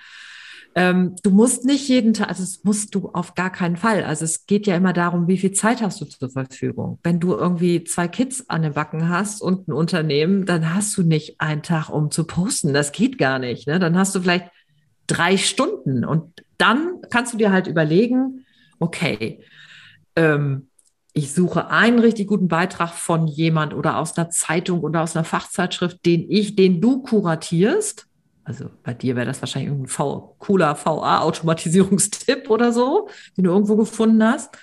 Ähm, 0.76 1.14
du 1.22 1.30
musst 1.30 1.64
nicht 1.64 1.88
jeden 1.88 2.14
Tag, 2.14 2.28
also 2.28 2.42
es 2.42 2.64
musst 2.64 2.94
du 2.94 3.10
auf 3.10 3.34
gar 3.34 3.50
keinen 3.50 3.76
Fall. 3.76 4.02
Also 4.02 4.24
es 4.24 4.46
geht 4.46 4.66
ja 4.66 4.76
immer 4.76 4.92
darum, 4.92 5.28
wie 5.28 5.38
viel 5.38 5.52
Zeit 5.52 5.80
hast 5.80 6.00
du 6.00 6.04
zur 6.04 6.30
Verfügung. 6.30 6.98
Wenn 7.04 7.20
du 7.20 7.34
irgendwie 7.34 7.84
zwei 7.84 8.08
Kids 8.08 8.48
an 8.48 8.62
den 8.62 8.72
Backen 8.72 9.08
hast 9.08 9.40
und 9.40 9.68
ein 9.68 9.72
Unternehmen, 9.72 10.46
dann 10.46 10.74
hast 10.74 10.96
du 10.96 11.02
nicht 11.02 11.40
einen 11.40 11.62
Tag, 11.62 11.90
um 11.90 12.10
zu 12.10 12.24
posten. 12.24 12.74
Das 12.74 12.90
geht 12.90 13.18
gar 13.18 13.38
nicht. 13.38 13.68
Ne? 13.68 13.78
Dann 13.78 13.96
hast 13.96 14.16
du 14.16 14.20
vielleicht 14.20 14.50
drei 15.06 15.36
Stunden 15.36 16.04
und 16.04 16.32
dann 16.58 17.00
kannst 17.10 17.32
du 17.32 17.38
dir 17.38 17.52
halt 17.52 17.68
überlegen, 17.68 18.44
okay, 18.80 19.44
ähm, 20.16 20.68
ich 21.12 21.32
suche 21.32 21.70
einen 21.70 22.00
richtig 22.00 22.26
guten 22.26 22.48
Beitrag 22.48 22.92
von 22.94 23.28
jemand 23.28 23.74
oder 23.74 23.98
aus 23.98 24.18
einer 24.18 24.30
Zeitung 24.30 24.80
oder 24.80 25.02
aus 25.02 25.14
einer 25.14 25.24
Fachzeitschrift, 25.24 26.04
den 26.04 26.28
ich, 26.28 26.56
den 26.56 26.80
du 26.80 27.02
kuratierst 27.02 28.08
also 28.44 28.70
bei 28.82 28.94
dir 28.94 29.16
wäre 29.16 29.26
das 29.26 29.40
wahrscheinlich 29.40 29.70
irgendein 29.70 29.90
v, 29.90 30.36
cooler 30.38 30.76
VA-Automatisierungstipp 30.76 32.48
oder 32.50 32.72
so, 32.72 33.08
den 33.36 33.44
du 33.44 33.50
irgendwo 33.50 33.76
gefunden 33.76 34.22
hast. 34.22 34.56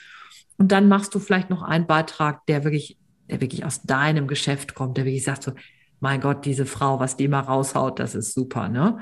Und 0.58 0.72
dann 0.72 0.88
machst 0.88 1.16
du 1.16 1.20
vielleicht 1.20 1.50
noch 1.50 1.64
einen 1.64 1.88
Beitrag, 1.88 2.46
der 2.46 2.64
wirklich, 2.64 2.98
der 3.30 3.42
wirklich 3.42 3.66
aus 3.66 3.82
deinem 3.82 4.28
Geschäft 4.28 4.76
kommt, 4.76 4.98
der 4.98 5.06
wirklich 5.06 5.24
sagt 5.24 5.44
so, 5.44 5.54
mein 6.00 6.22
Gott, 6.22 6.46
diese 6.46 6.66
Frau, 6.66 7.00
was 7.00 7.18
die 7.18 7.28
mal 7.28 7.42
raushaut, 7.42 8.00
das 8.00 8.16
ist 8.16 8.34
super, 8.34 8.70
ne? 8.70 9.00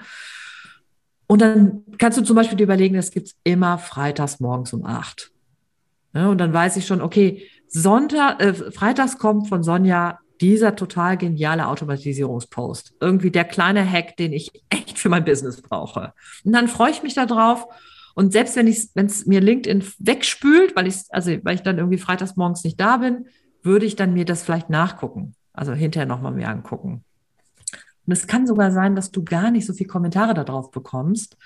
Und 1.28 1.42
dann 1.42 1.84
kannst 2.00 2.18
du 2.18 2.24
zum 2.24 2.36
Beispiel 2.36 2.58
dir 2.58 2.64
überlegen, 2.64 2.96
das 2.96 3.12
gibt's 3.12 3.36
immer 3.44 3.78
freitags 3.78 4.40
morgens 4.40 4.74
um 4.74 4.84
acht. 4.84 5.32
Ne? 6.12 6.28
Und 6.28 6.40
dann 6.40 6.54
weiß 6.54 6.76
ich 6.78 6.88
schon, 6.88 7.02
okay, 7.02 7.48
Sonntag, 7.68 8.42
äh, 8.42 8.54
freitags 8.54 9.20
kommt 9.20 9.48
von 9.48 9.62
Sonja 9.62 10.18
dieser 10.42 10.76
total 10.76 11.18
geniale 11.18 11.68
Automatisierungspost. 11.68 12.94
Irgendwie 13.00 13.32
der 13.32 13.46
kleine 13.46 13.90
Hack, 13.90 14.18
den 14.18 14.34
ich 14.34 14.52
echt 14.70 14.98
für 14.98 15.10
mein 15.10 15.26
Business 15.26 15.62
brauche. 15.62 16.14
Und 16.44 16.54
dann 16.54 16.68
freue 16.68 16.92
ich 16.92 17.04
mich 17.04 17.14
darauf. 17.14 17.68
Und 18.16 18.32
selbst 18.32 18.56
wenn 18.56 18.68
es 18.68 19.26
mir 19.26 19.42
LinkedIn 19.42 19.84
wegspült, 20.00 20.76
weil 20.76 20.88
ich, 20.88 20.96
also 21.10 21.32
weil 21.44 21.56
ich 21.56 21.62
dann 21.62 21.78
irgendwie 21.78 21.98
freitags 21.98 22.36
morgens 22.36 22.64
nicht 22.64 22.80
da 22.80 22.98
bin, 22.98 23.28
würde 23.64 23.86
ich 23.86 23.96
dann 23.96 24.14
mir 24.14 24.26
das 24.26 24.44
vielleicht 24.44 24.70
nachgucken. 24.70 25.36
Also 25.54 25.74
hinterher 25.74 26.08
nochmal 26.08 26.32
mir 26.32 26.50
angucken. 26.50 27.04
Und 28.06 28.14
es 28.14 28.28
kann 28.28 28.48
sogar 28.48 28.72
sein, 28.72 28.96
dass 28.96 29.12
du 29.12 29.24
gar 29.24 29.52
nicht 29.52 29.66
so 29.66 29.74
viele 29.74 29.90
Kommentare 29.90 30.34
darauf 30.34 30.72
bekommst, 30.72 31.38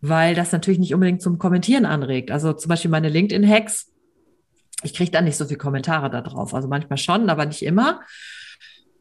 weil 0.00 0.34
das 0.34 0.52
natürlich 0.52 0.78
nicht 0.78 0.94
unbedingt 0.94 1.22
zum 1.22 1.38
Kommentieren 1.38 1.86
anregt. 1.86 2.30
Also 2.30 2.52
zum 2.52 2.68
Beispiel 2.68 2.90
meine 2.90 3.08
LinkedIn-Hacks, 3.08 3.90
ich 4.84 4.94
kriege 4.94 5.10
da 5.10 5.20
nicht 5.20 5.36
so 5.36 5.46
viele 5.46 5.58
Kommentare 5.58 6.10
da 6.10 6.20
drauf. 6.20 6.54
Also 6.54 6.68
manchmal 6.68 6.98
schon, 6.98 7.28
aber 7.30 7.46
nicht 7.46 7.62
immer. 7.62 8.00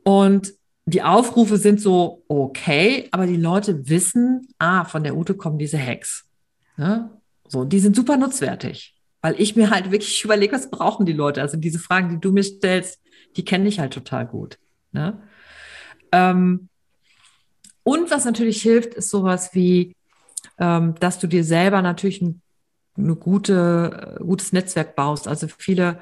Und 0.04 0.54
die 0.86 1.02
Aufrufe 1.02 1.58
sind 1.58 1.80
so 1.80 2.24
okay, 2.28 3.08
aber 3.12 3.26
die 3.26 3.38
Leute 3.38 3.88
wissen, 3.88 4.48
ah, 4.60 4.86
von 4.86 5.04
der 5.04 5.16
Ute 5.16 5.36
kommen 5.36 5.58
diese 5.58 5.80
Hacks. 5.80 6.26
Ne? 6.78 7.10
So, 7.48 7.64
die 7.64 7.80
sind 7.80 7.96
super 7.96 8.18
nutzwertig, 8.18 8.96
weil 9.22 9.40
ich 9.40 9.56
mir 9.56 9.70
halt 9.70 9.92
wirklich 9.92 10.24
überlege, 10.24 10.54
was 10.54 10.70
brauchen 10.70 11.06
die 11.06 11.14
Leute? 11.14 11.42
Also 11.42 11.58
diese 11.58 11.80
Fragen, 11.80 12.10
die 12.10 12.20
du 12.20 12.32
mir 12.32 12.44
stellst, 12.44 13.00
die 13.38 13.46
kenne 13.46 13.68
ich 13.70 13.80
halt 13.80 13.94
total 13.94 14.26
gut. 14.26 14.58
Ne? 14.92 15.22
Ähm, 16.12 16.70
und 17.84 18.12
was 18.12 18.26
natürlich 18.26 18.62
hilft, 18.62 18.94
ist 18.94 19.10
sowas 19.10 19.54
wie, 19.54 19.96
ähm, 20.58 20.96
dass 21.00 21.20
du 21.20 21.28
dir 21.28 21.44
selber 21.44 21.82
natürlich 21.82 22.22
ein, 22.22 22.42
eine 22.98 23.16
gute, 23.16 24.18
gutes 24.20 24.54
Netzwerk 24.54 24.96
baust. 24.96 25.28
Also 25.28 25.48
viele 25.48 26.00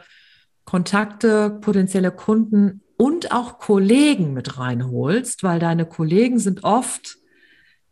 Kontakte, 0.66 1.58
potenzielle 1.62 2.12
Kunden 2.12 2.82
und 2.98 3.32
auch 3.32 3.58
Kollegen 3.58 4.34
mit 4.34 4.60
reinholst, 4.60 5.44
weil 5.44 5.60
deine 5.60 5.86
Kollegen 5.86 6.40
sind 6.40 6.64
oft, 6.64 7.18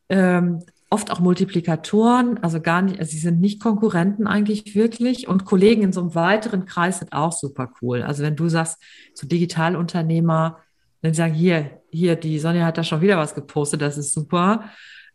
ähm, 0.09 0.63
oft 0.89 1.11
auch 1.11 1.19
Multiplikatoren, 1.19 2.37
also 2.43 2.61
gar 2.61 2.81
nicht, 2.81 2.99
also 2.99 3.11
sie 3.11 3.19
sind 3.19 3.39
nicht 3.39 3.61
Konkurrenten 3.61 4.27
eigentlich 4.27 4.75
wirklich 4.75 5.27
und 5.27 5.45
Kollegen 5.45 5.81
in 5.83 5.93
so 5.93 6.01
einem 6.01 6.15
weiteren 6.15 6.65
Kreis 6.65 6.99
sind 6.99 7.13
auch 7.13 7.31
super 7.31 7.71
cool. 7.81 8.01
Also 8.01 8.23
wenn 8.23 8.35
du 8.35 8.49
sagst, 8.49 8.81
so 9.13 9.27
Digitalunternehmer, 9.27 10.59
dann 11.01 11.13
sagen, 11.13 11.33
hier, 11.33 11.81
hier, 11.91 12.15
die 12.15 12.39
Sonja 12.39 12.65
hat 12.65 12.77
da 12.77 12.83
schon 12.83 13.01
wieder 13.01 13.17
was 13.17 13.35
gepostet, 13.35 13.81
das 13.81 13.97
ist 13.97 14.13
super. 14.13 14.65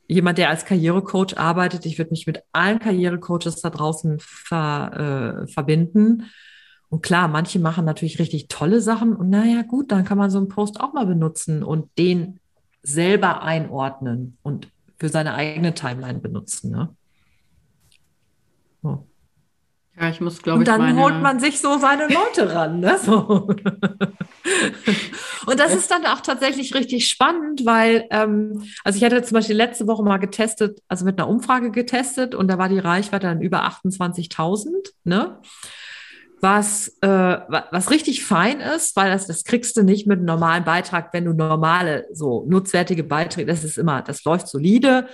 Jemand, 0.07 0.38
der 0.38 0.51
als 0.51 0.64
Karrierecoach 0.64 1.38
arbeitet, 1.38 1.87
ich 1.87 1.99
würde 1.99 2.11
mich 2.11 2.27
mit 2.27 2.43
allen 2.53 2.79
Karrierecoaches 2.79 3.62
da 3.62 3.71
draußen 3.71 4.19
ver, 4.21 5.45
äh, 5.45 5.47
verbinden 5.51 6.25
und 6.95 7.03
klar, 7.03 7.27
manche 7.27 7.59
machen 7.59 7.85
natürlich 7.85 8.21
richtig 8.21 8.47
tolle 8.47 8.81
Sachen 8.81 9.17
und 9.17 9.29
naja, 9.29 9.62
gut, 9.62 9.90
dann 9.90 10.05
kann 10.05 10.17
man 10.17 10.31
so 10.31 10.38
einen 10.38 10.47
Post 10.47 10.81
auch 10.81 10.93
mal 10.93 11.07
benutzen 11.07 11.64
und 11.64 11.90
den 11.99 12.38
selber 12.83 13.43
einordnen 13.43 14.38
und 14.45 14.69
für 14.97 15.09
seine 15.09 15.35
eigene 15.35 15.75
Timeline 15.75 16.21
benutzen. 16.21 16.71
Ne? 16.71 16.95
So. 18.81 19.09
Ja, 19.99 20.09
ich 20.09 20.21
muss, 20.21 20.40
glaube 20.40 20.62
ich. 20.62 20.69
Und 20.69 20.69
dann 20.69 20.83
meine... 20.83 21.01
holt 21.03 21.21
man 21.21 21.40
sich 21.40 21.61
so 21.61 21.79
seine 21.79 22.07
Leute 22.07 22.55
ran. 22.55 22.79
Ne? 22.79 22.97
So. 22.99 23.49
Und 25.47 25.61
das 25.61 25.75
ist 25.75 25.91
dann 25.91 26.07
auch 26.07 26.21
tatsächlich 26.21 26.75
richtig 26.75 27.09
spannend, 27.09 27.65
weil, 27.65 28.07
ähm, 28.11 28.65
also 28.85 28.97
ich 28.97 29.05
hatte 29.05 29.23
zum 29.23 29.35
Beispiel 29.35 29.57
letzte 29.57 29.87
Woche 29.87 30.03
mal 30.03 30.19
getestet, 30.19 30.81
also 30.89 31.05
mit 31.05 31.19
einer 31.19 31.29
Umfrage 31.29 31.71
getestet 31.71 32.35
und 32.35 32.49
da 32.49 32.59
war 32.59 32.69
die 32.69 32.79
Reichweite 32.79 33.27
dann 33.27 33.41
über 33.41 33.65
28.000, 33.65 34.93
ne? 35.05 35.39
Was, 36.41 36.99
äh, 37.01 37.09
was 37.09 37.91
richtig 37.91 38.23
fein 38.23 38.61
ist, 38.61 38.97
weil 38.97 39.11
das, 39.11 39.27
das 39.27 39.45
kriegst 39.45 39.79
du 39.79 39.83
nicht 39.83 40.07
mit 40.07 40.19
einem 40.19 40.27
normalen 40.27 40.65
Beitrag, 40.65 41.15
wenn 41.15 41.25
du 41.25 41.33
normale, 41.33 42.07
so 42.13 42.45
nutzwertige 42.47 43.03
Beiträge, 43.03 43.51
das 43.51 43.65
ist 43.65 43.79
immer, 43.79 44.03
das 44.03 44.25
läuft 44.25 44.49
solide, 44.49 45.09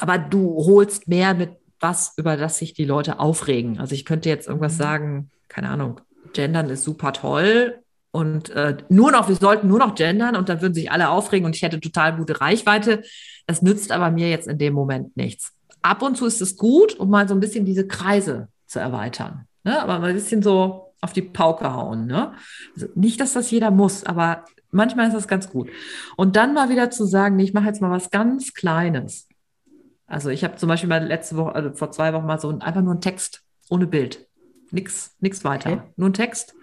aber 0.00 0.18
du 0.18 0.54
holst 0.66 1.08
mehr 1.08 1.32
mit 1.32 1.52
was, 1.80 2.12
über 2.18 2.36
das 2.36 2.58
sich 2.58 2.74
die 2.74 2.84
Leute 2.84 3.20
aufregen. 3.20 3.78
Also 3.78 3.94
ich 3.94 4.04
könnte 4.04 4.28
jetzt 4.28 4.48
irgendwas 4.48 4.74
mhm. 4.74 4.78
sagen, 4.78 5.30
keine 5.48 5.70
Ahnung, 5.70 6.00
Gendern 6.34 6.68
ist 6.68 6.84
super 6.84 7.14
toll 7.14 7.82
und 8.10 8.50
äh, 8.50 8.76
nur 8.88 9.12
noch, 9.12 9.28
wir 9.28 9.36
sollten 9.36 9.68
nur 9.68 9.78
noch 9.78 9.94
gendern 9.94 10.36
und 10.36 10.48
dann 10.48 10.60
würden 10.60 10.74
sich 10.74 10.90
alle 10.90 11.10
aufregen 11.10 11.46
und 11.46 11.54
ich 11.54 11.62
hätte 11.62 11.80
total 11.80 12.16
gute 12.16 12.40
Reichweite. 12.40 13.02
Das 13.46 13.62
nützt 13.62 13.92
aber 13.92 14.10
mir 14.10 14.30
jetzt 14.30 14.48
in 14.48 14.58
dem 14.58 14.74
Moment 14.74 15.16
nichts. 15.16 15.52
Ab 15.82 16.02
und 16.02 16.16
zu 16.16 16.26
ist 16.26 16.40
es 16.40 16.56
gut, 16.56 16.98
um 16.98 17.10
mal 17.10 17.28
so 17.28 17.34
ein 17.34 17.40
bisschen 17.40 17.64
diese 17.64 17.86
Kreise 17.86 18.48
zu 18.66 18.78
erweitern. 18.78 19.46
Ne? 19.62 19.80
Aber 19.80 19.98
mal 19.98 20.08
ein 20.08 20.14
bisschen 20.14 20.42
so 20.42 20.94
auf 21.00 21.12
die 21.12 21.22
Pauke 21.22 21.72
hauen. 21.72 22.06
Ne? 22.06 22.32
Also 22.74 22.88
nicht, 22.94 23.20
dass 23.20 23.34
das 23.34 23.50
jeder 23.50 23.70
muss, 23.70 24.04
aber 24.04 24.44
manchmal 24.70 25.06
ist 25.06 25.14
das 25.14 25.28
ganz 25.28 25.50
gut. 25.50 25.70
Und 26.16 26.36
dann 26.36 26.54
mal 26.54 26.70
wieder 26.70 26.90
zu 26.90 27.04
sagen, 27.04 27.38
ich 27.38 27.52
mache 27.52 27.66
jetzt 27.66 27.80
mal 27.80 27.90
was 27.90 28.10
ganz 28.10 28.54
Kleines. 28.54 29.28
Also 30.06 30.30
ich 30.30 30.42
habe 30.42 30.56
zum 30.56 30.68
Beispiel 30.68 30.88
mal 30.88 31.06
letzte 31.06 31.36
Woche, 31.36 31.54
also 31.54 31.72
vor 31.74 31.90
zwei 31.90 32.12
Wochen 32.14 32.26
mal 32.26 32.40
so 32.40 32.48
ein, 32.48 32.62
einfach 32.62 32.80
nur 32.80 32.92
einen 32.92 33.02
Text 33.02 33.42
ohne 33.68 33.86
Bild. 33.86 34.26
Nix, 34.70 35.14
nix 35.20 35.44
weiter. 35.44 35.72
Okay. 35.72 35.82
Nur 35.96 36.08
ein 36.08 36.14
Text. 36.14 36.54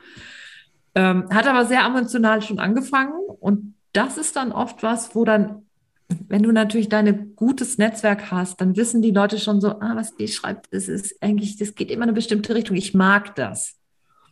Ähm, 0.95 1.29
hat 1.29 1.45
aber 1.45 1.65
sehr 1.65 1.83
emotional 1.83 2.41
schon 2.41 2.59
angefangen 2.59 3.13
und 3.39 3.75
das 3.91 4.17
ist 4.17 4.35
dann 4.35 4.51
oft 4.51 4.83
was, 4.83 5.15
wo 5.15 5.25
dann, 5.25 5.65
wenn 6.07 6.43
du 6.43 6.51
natürlich 6.51 6.89
dein 6.89 7.35
gutes 7.35 7.77
Netzwerk 7.77 8.31
hast, 8.31 8.59
dann 8.61 8.75
wissen 8.75 9.01
die 9.01 9.11
Leute 9.11 9.39
schon 9.39 9.61
so, 9.61 9.79
ah, 9.79 9.95
was 9.95 10.15
die 10.15 10.27
schreibt, 10.27 10.73
das 10.73 10.87
ist 10.87 11.21
eigentlich, 11.21 11.57
das 11.57 11.75
geht 11.75 11.91
immer 11.91 12.03
in 12.03 12.09
eine 12.09 12.13
bestimmte 12.13 12.55
Richtung. 12.55 12.75
Ich 12.75 12.93
mag 12.93 13.35
das. 13.35 13.77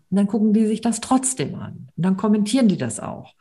Und 0.10 0.17
dann 0.17 0.28
gucken 0.28 0.54
die 0.54 0.67
sich 0.67 0.82
das 0.82 1.02
trotzdem 1.02 1.56
an 1.56 1.88
und 1.95 2.06
dann 2.06 2.17
kommentieren 2.17 2.67
die 2.67 2.78
das 2.78 2.99
auch. 2.99 3.34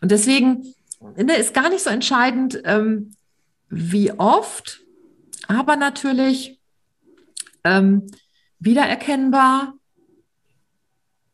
Und 0.00 0.10
deswegen 0.10 0.74
ne, 1.16 1.34
ist 1.36 1.54
gar 1.54 1.68
nicht 1.68 1.82
so 1.82 1.90
entscheidend, 1.90 2.60
ähm, 2.64 3.14
wie 3.68 4.12
oft, 4.12 4.80
aber 5.48 5.76
natürlich 5.76 6.60
ähm, 7.64 8.06
wiedererkennbar 8.58 9.74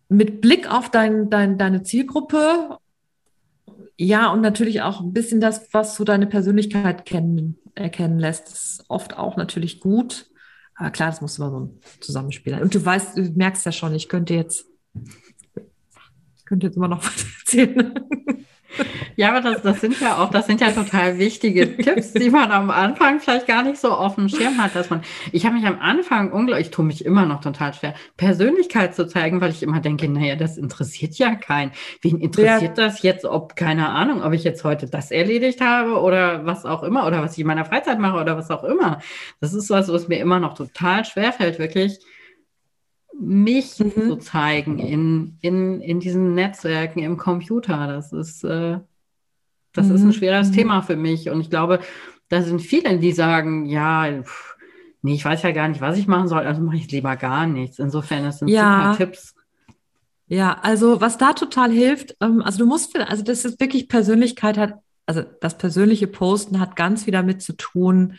mit 0.08 0.40
Blick 0.40 0.70
auf 0.70 0.90
dein, 0.90 1.30
dein, 1.30 1.58
deine 1.58 1.82
Zielgruppe, 1.82 2.78
ja, 4.00 4.32
und 4.32 4.40
natürlich 4.42 4.82
auch 4.82 5.00
ein 5.00 5.12
bisschen 5.12 5.40
das, 5.40 5.68
was 5.72 5.96
so 5.96 6.04
deine 6.04 6.28
Persönlichkeit 6.28 7.04
kennen, 7.04 7.58
erkennen 7.74 8.20
lässt, 8.20 8.48
ist 8.48 8.84
oft 8.88 9.16
auch 9.18 9.36
natürlich 9.36 9.80
gut. 9.80 10.30
Aber 10.76 10.90
klar, 10.90 11.10
das 11.10 11.20
muss 11.20 11.38
immer 11.38 11.50
so 11.50 11.60
ein 11.60 11.80
Zusammenspiel 12.00 12.52
sein. 12.52 12.62
Und 12.62 12.72
du 12.72 12.84
weißt, 12.84 13.18
du 13.18 13.22
merkst 13.22 13.66
ja 13.66 13.72
schon, 13.72 13.92
ich 13.96 14.08
könnte 14.08 14.34
jetzt, 14.34 14.66
ich 16.36 16.44
könnte 16.44 16.68
jetzt 16.68 16.76
immer 16.76 16.86
noch 16.86 17.04
was 17.04 17.26
erzählen. 17.40 17.92
Ja, 19.16 19.30
aber 19.30 19.40
das, 19.40 19.62
das 19.62 19.80
sind 19.80 20.00
ja 20.00 20.18
auch, 20.18 20.30
das 20.30 20.46
sind 20.46 20.60
ja 20.60 20.70
total 20.70 21.18
wichtige 21.18 21.76
Tipps, 21.76 22.12
die 22.12 22.30
man 22.30 22.52
am 22.52 22.70
Anfang 22.70 23.18
vielleicht 23.18 23.46
gar 23.46 23.62
nicht 23.62 23.78
so 23.78 23.90
auf 23.90 24.14
dem 24.14 24.28
Schirm 24.28 24.62
hat, 24.62 24.76
dass 24.76 24.90
man, 24.90 25.02
ich 25.32 25.44
habe 25.44 25.56
mich 25.56 25.66
am 25.66 25.80
Anfang 25.80 26.30
unglaublich, 26.32 26.68
ich 26.68 26.72
tue 26.72 26.84
mich 26.84 27.04
immer 27.04 27.26
noch 27.26 27.40
total 27.40 27.74
schwer, 27.74 27.94
Persönlichkeit 28.16 28.94
zu 28.94 29.06
zeigen, 29.06 29.40
weil 29.40 29.50
ich 29.50 29.62
immer 29.62 29.80
denke, 29.80 30.08
naja, 30.08 30.36
das 30.36 30.58
interessiert 30.58 31.14
ja 31.14 31.34
keinen. 31.34 31.72
Wen 32.02 32.20
interessiert 32.20 32.78
ja. 32.78 32.84
das 32.84 33.02
jetzt, 33.02 33.24
ob, 33.24 33.56
keine 33.56 33.88
Ahnung, 33.88 34.22
ob 34.22 34.32
ich 34.32 34.44
jetzt 34.44 34.62
heute 34.64 34.86
das 34.86 35.10
erledigt 35.10 35.60
habe 35.60 36.00
oder 36.00 36.46
was 36.46 36.64
auch 36.64 36.82
immer, 36.82 37.06
oder 37.06 37.22
was 37.22 37.32
ich 37.32 37.40
in 37.40 37.46
meiner 37.46 37.64
Freizeit 37.64 37.98
mache 37.98 38.20
oder 38.20 38.36
was 38.36 38.50
auch 38.50 38.64
immer. 38.64 39.00
Das 39.40 39.54
ist 39.54 39.70
was, 39.70 39.92
was 39.92 40.08
mir 40.08 40.18
immer 40.18 40.38
noch 40.38 40.54
total 40.54 41.04
schwer 41.04 41.32
fällt, 41.32 41.58
wirklich 41.58 41.98
mich 43.18 43.78
mhm. 43.78 43.92
zu 43.92 44.16
zeigen 44.16 44.78
in, 44.78 45.36
in, 45.40 45.80
in 45.80 46.00
diesen 46.00 46.34
Netzwerken 46.34 47.00
im 47.00 47.16
Computer. 47.16 47.86
Das 47.86 48.12
ist, 48.12 48.44
äh, 48.44 48.78
das 49.72 49.86
mhm. 49.88 49.94
ist 49.94 50.02
ein 50.02 50.12
schweres 50.12 50.50
mhm. 50.50 50.54
Thema 50.54 50.82
für 50.82 50.96
mich. 50.96 51.30
Und 51.30 51.40
ich 51.40 51.50
glaube, 51.50 51.80
da 52.28 52.42
sind 52.42 52.60
viele, 52.60 52.98
die 52.98 53.12
sagen, 53.12 53.66
ja, 53.66 54.22
pff, 54.22 54.56
nee, 55.02 55.14
ich 55.14 55.24
weiß 55.24 55.42
ja 55.42 55.52
gar 55.52 55.68
nicht, 55.68 55.80
was 55.80 55.98
ich 55.98 56.06
machen 56.06 56.28
soll, 56.28 56.46
also 56.46 56.60
mache 56.60 56.76
ich 56.76 56.90
lieber 56.90 57.16
gar 57.16 57.46
nichts. 57.46 57.78
Insofern, 57.78 58.24
das 58.24 58.38
sind 58.38 58.48
ja. 58.48 58.92
super 58.92 59.04
Tipps. 59.04 59.34
Ja, 60.28 60.58
also 60.62 61.00
was 61.00 61.16
da 61.16 61.32
total 61.32 61.70
hilft, 61.70 62.16
ähm, 62.20 62.42
also 62.42 62.58
du 62.58 62.66
musst, 62.66 62.96
also 62.98 63.22
das 63.22 63.44
ist 63.44 63.60
wirklich 63.60 63.88
Persönlichkeit 63.88 64.58
hat, 64.58 64.74
also 65.06 65.22
das 65.40 65.56
persönliche 65.56 66.06
Posten 66.06 66.60
hat 66.60 66.76
ganz 66.76 67.04
viel 67.04 67.12
damit 67.12 67.40
zu 67.40 67.54
tun, 67.54 68.18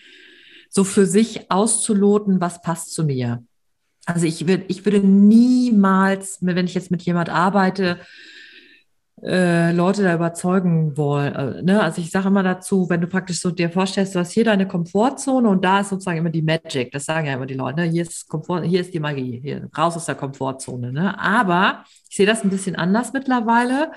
so 0.69 0.83
für 0.83 1.05
sich 1.05 1.51
auszuloten, 1.51 2.41
was 2.41 2.63
passt 2.63 2.93
zu 2.93 3.03
mir. 3.03 3.43
Also 4.13 4.25
ich, 4.25 4.47
würde, 4.47 4.65
ich 4.67 4.83
würde 4.85 4.99
niemals, 4.99 6.39
wenn 6.41 6.65
ich 6.65 6.73
jetzt 6.73 6.89
mit 6.89 7.03
jemand 7.03 7.29
arbeite, 7.29 7.99
äh, 9.21 9.71
Leute 9.71 10.03
da 10.03 10.15
überzeugen 10.15 10.97
wollen. 10.97 11.35
Äh, 11.35 11.61
ne? 11.61 11.81
Also 11.81 12.01
ich 12.01 12.09
sage 12.09 12.29
immer 12.29 12.41
dazu, 12.41 12.89
wenn 12.89 13.01
du 13.01 13.07
praktisch 13.07 13.39
so 13.39 13.51
dir 13.51 13.69
vorstellst, 13.69 14.15
du 14.15 14.19
hast 14.19 14.31
hier 14.31 14.45
deine 14.45 14.67
Komfortzone 14.67 15.47
und 15.47 15.63
da 15.63 15.81
ist 15.81 15.89
sozusagen 15.89 16.17
immer 16.17 16.29
die 16.29 16.41
Magic. 16.41 16.91
Das 16.91 17.05
sagen 17.05 17.27
ja 17.27 17.33
immer 17.33 17.45
die 17.45 17.53
Leute. 17.53 17.81
Ne? 17.81 17.87
Hier 17.87 18.03
ist 18.03 18.27
Komfort, 18.27 18.63
hier 18.63 18.81
ist 18.81 18.93
die 18.93 18.99
Magie, 18.99 19.41
hier 19.43 19.69
raus 19.77 19.95
aus 19.95 20.05
der 20.05 20.15
Komfortzone. 20.15 20.91
Ne? 20.91 21.19
Aber 21.19 21.83
ich 22.09 22.15
sehe 22.15 22.25
das 22.25 22.43
ein 22.43 22.49
bisschen 22.49 22.75
anders 22.75 23.13
mittlerweile. 23.13 23.91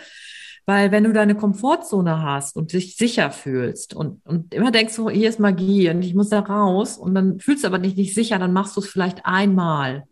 Weil 0.65 0.93
wenn 0.93 1.05
du 1.05 1.13
deine 1.13 1.35
Komfortzone 1.35 2.23
hast 2.23 2.57
und 2.57 2.73
dich 2.73 2.97
sicher 2.97 3.31
fühlst 3.31 3.95
und, 3.95 4.25
und 4.25 4.55
immer 4.55 4.71
denkst, 4.71 4.95
so, 4.95 5.11
hier 5.11 5.29
ist 5.29 5.41
Magie 5.41 5.91
und 5.91 6.03
ich 6.03 6.15
muss 6.15 6.29
da 6.29 6.41
raus 6.41 6.97
und 6.97 7.15
dann 7.15 7.41
fühlst 7.41 7.65
du 7.65 7.69
aber 7.69 7.79
nicht, 7.79 7.97
nicht 7.97 8.15
sicher, 8.15 8.39
dann 8.39 8.53
machst 8.53 8.77
du 8.77 8.81
es 8.81 8.87
vielleicht 8.87 9.27
einmal. 9.27 10.05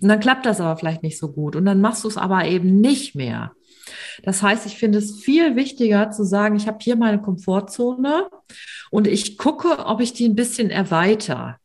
Und 0.00 0.08
dann 0.08 0.20
klappt 0.20 0.46
das 0.46 0.60
aber 0.60 0.76
vielleicht 0.76 1.02
nicht 1.02 1.18
so 1.18 1.32
gut 1.32 1.56
und 1.56 1.64
dann 1.64 1.80
machst 1.80 2.04
du 2.04 2.08
es 2.08 2.16
aber 2.16 2.46
eben 2.46 2.80
nicht 2.80 3.14
mehr. 3.14 3.52
Das 4.22 4.42
heißt, 4.42 4.66
ich 4.66 4.76
finde 4.76 4.98
es 4.98 5.20
viel 5.20 5.56
wichtiger 5.56 6.10
zu 6.10 6.24
sagen, 6.24 6.56
ich 6.56 6.66
habe 6.66 6.78
hier 6.80 6.96
meine 6.96 7.20
Komfortzone 7.20 8.28
und 8.90 9.06
ich 9.06 9.38
gucke, 9.38 9.86
ob 9.86 10.00
ich 10.00 10.12
die 10.12 10.28
ein 10.28 10.34
bisschen 10.34 10.70
erweitere. 10.70 11.56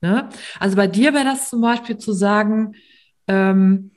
Ne? 0.00 0.28
Also 0.60 0.76
bei 0.76 0.86
dir 0.86 1.14
wäre 1.14 1.24
das 1.24 1.50
zum 1.50 1.60
Beispiel 1.60 1.98
zu 1.98 2.12
sagen, 2.12 2.74
ähm, 3.26 3.90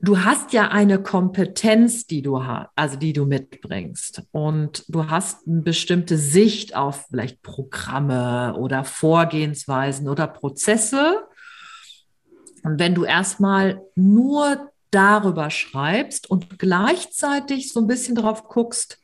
du 0.00 0.24
hast 0.24 0.52
ja 0.52 0.68
eine 0.68 1.02
Kompetenz, 1.02 2.06
die 2.06 2.22
du 2.22 2.44
hast, 2.44 2.70
also 2.74 2.96
die 2.96 3.12
du 3.12 3.26
mitbringst. 3.26 4.22
Und 4.32 4.84
du 4.88 5.10
hast 5.10 5.46
eine 5.46 5.62
bestimmte 5.62 6.16
Sicht 6.16 6.74
auf 6.74 7.06
vielleicht 7.10 7.42
Programme 7.42 8.54
oder 8.56 8.84
Vorgehensweisen 8.84 10.08
oder 10.08 10.26
Prozesse. 10.26 11.26
Und 12.62 12.78
wenn 12.78 12.94
du 12.94 13.04
erstmal 13.04 13.82
nur 13.94 14.70
darüber 14.90 15.50
schreibst 15.50 16.30
und 16.30 16.58
gleichzeitig 16.58 17.72
so 17.72 17.80
ein 17.80 17.86
bisschen 17.86 18.14
drauf 18.14 18.44
guckst, 18.48 18.98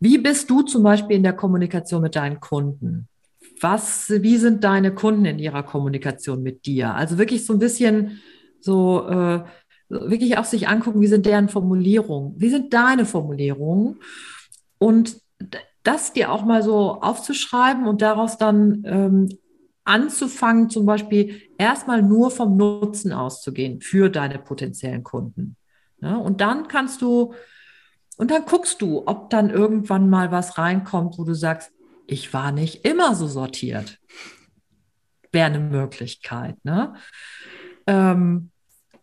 wie 0.00 0.18
bist 0.18 0.50
du 0.50 0.62
zum 0.62 0.82
Beispiel 0.82 1.16
in 1.16 1.22
der 1.22 1.32
Kommunikation 1.32 2.02
mit 2.02 2.16
deinen 2.16 2.40
Kunden? 2.40 3.08
Was, 3.60 4.10
wie 4.10 4.36
sind 4.36 4.64
deine 4.64 4.92
Kunden 4.94 5.24
in 5.24 5.38
ihrer 5.38 5.62
Kommunikation 5.62 6.42
mit 6.42 6.66
dir? 6.66 6.94
Also 6.94 7.16
wirklich 7.16 7.46
so 7.46 7.54
ein 7.54 7.58
bisschen 7.58 8.20
so 8.60 9.06
äh, 9.08 9.44
wirklich 9.88 10.38
auch 10.38 10.44
sich 10.44 10.68
angucken, 10.68 11.00
wie 11.00 11.06
sind 11.06 11.26
deren 11.26 11.48
Formulierungen, 11.48 12.34
wie 12.36 12.50
sind 12.50 12.72
deine 12.72 13.04
Formulierungen 13.04 14.00
und 14.78 15.16
das 15.82 16.12
dir 16.12 16.32
auch 16.32 16.44
mal 16.44 16.62
so 16.62 17.00
aufzuschreiben 17.02 17.86
und 17.86 18.02
daraus 18.02 18.38
dann 18.38 18.82
ähm, 18.86 19.28
anzufangen, 19.84 20.70
zum 20.70 20.86
Beispiel 20.86 21.42
erstmal 21.58 22.02
nur 22.02 22.30
vom 22.30 22.56
Nutzen 22.56 23.12
auszugehen 23.12 23.80
für 23.80 24.08
deine 24.08 24.38
potenziellen 24.38 25.04
Kunden. 25.04 25.56
Ja, 26.00 26.16
und 26.16 26.40
dann 26.40 26.68
kannst 26.68 27.02
du, 27.02 27.34
und 28.16 28.30
dann 28.30 28.46
guckst 28.46 28.80
du, 28.80 29.02
ob 29.06 29.30
dann 29.30 29.50
irgendwann 29.50 30.08
mal 30.08 30.30
was 30.30 30.58
reinkommt, 30.58 31.18
wo 31.18 31.24
du 31.24 31.34
sagst, 31.34 31.70
ich 32.06 32.32
war 32.32 32.52
nicht 32.52 32.84
immer 32.84 33.14
so 33.14 33.26
sortiert. 33.26 33.98
Wäre 35.32 35.46
eine 35.46 35.60
Möglichkeit. 35.60 36.56
Ne? 36.64 36.94
Ähm, 37.86 38.50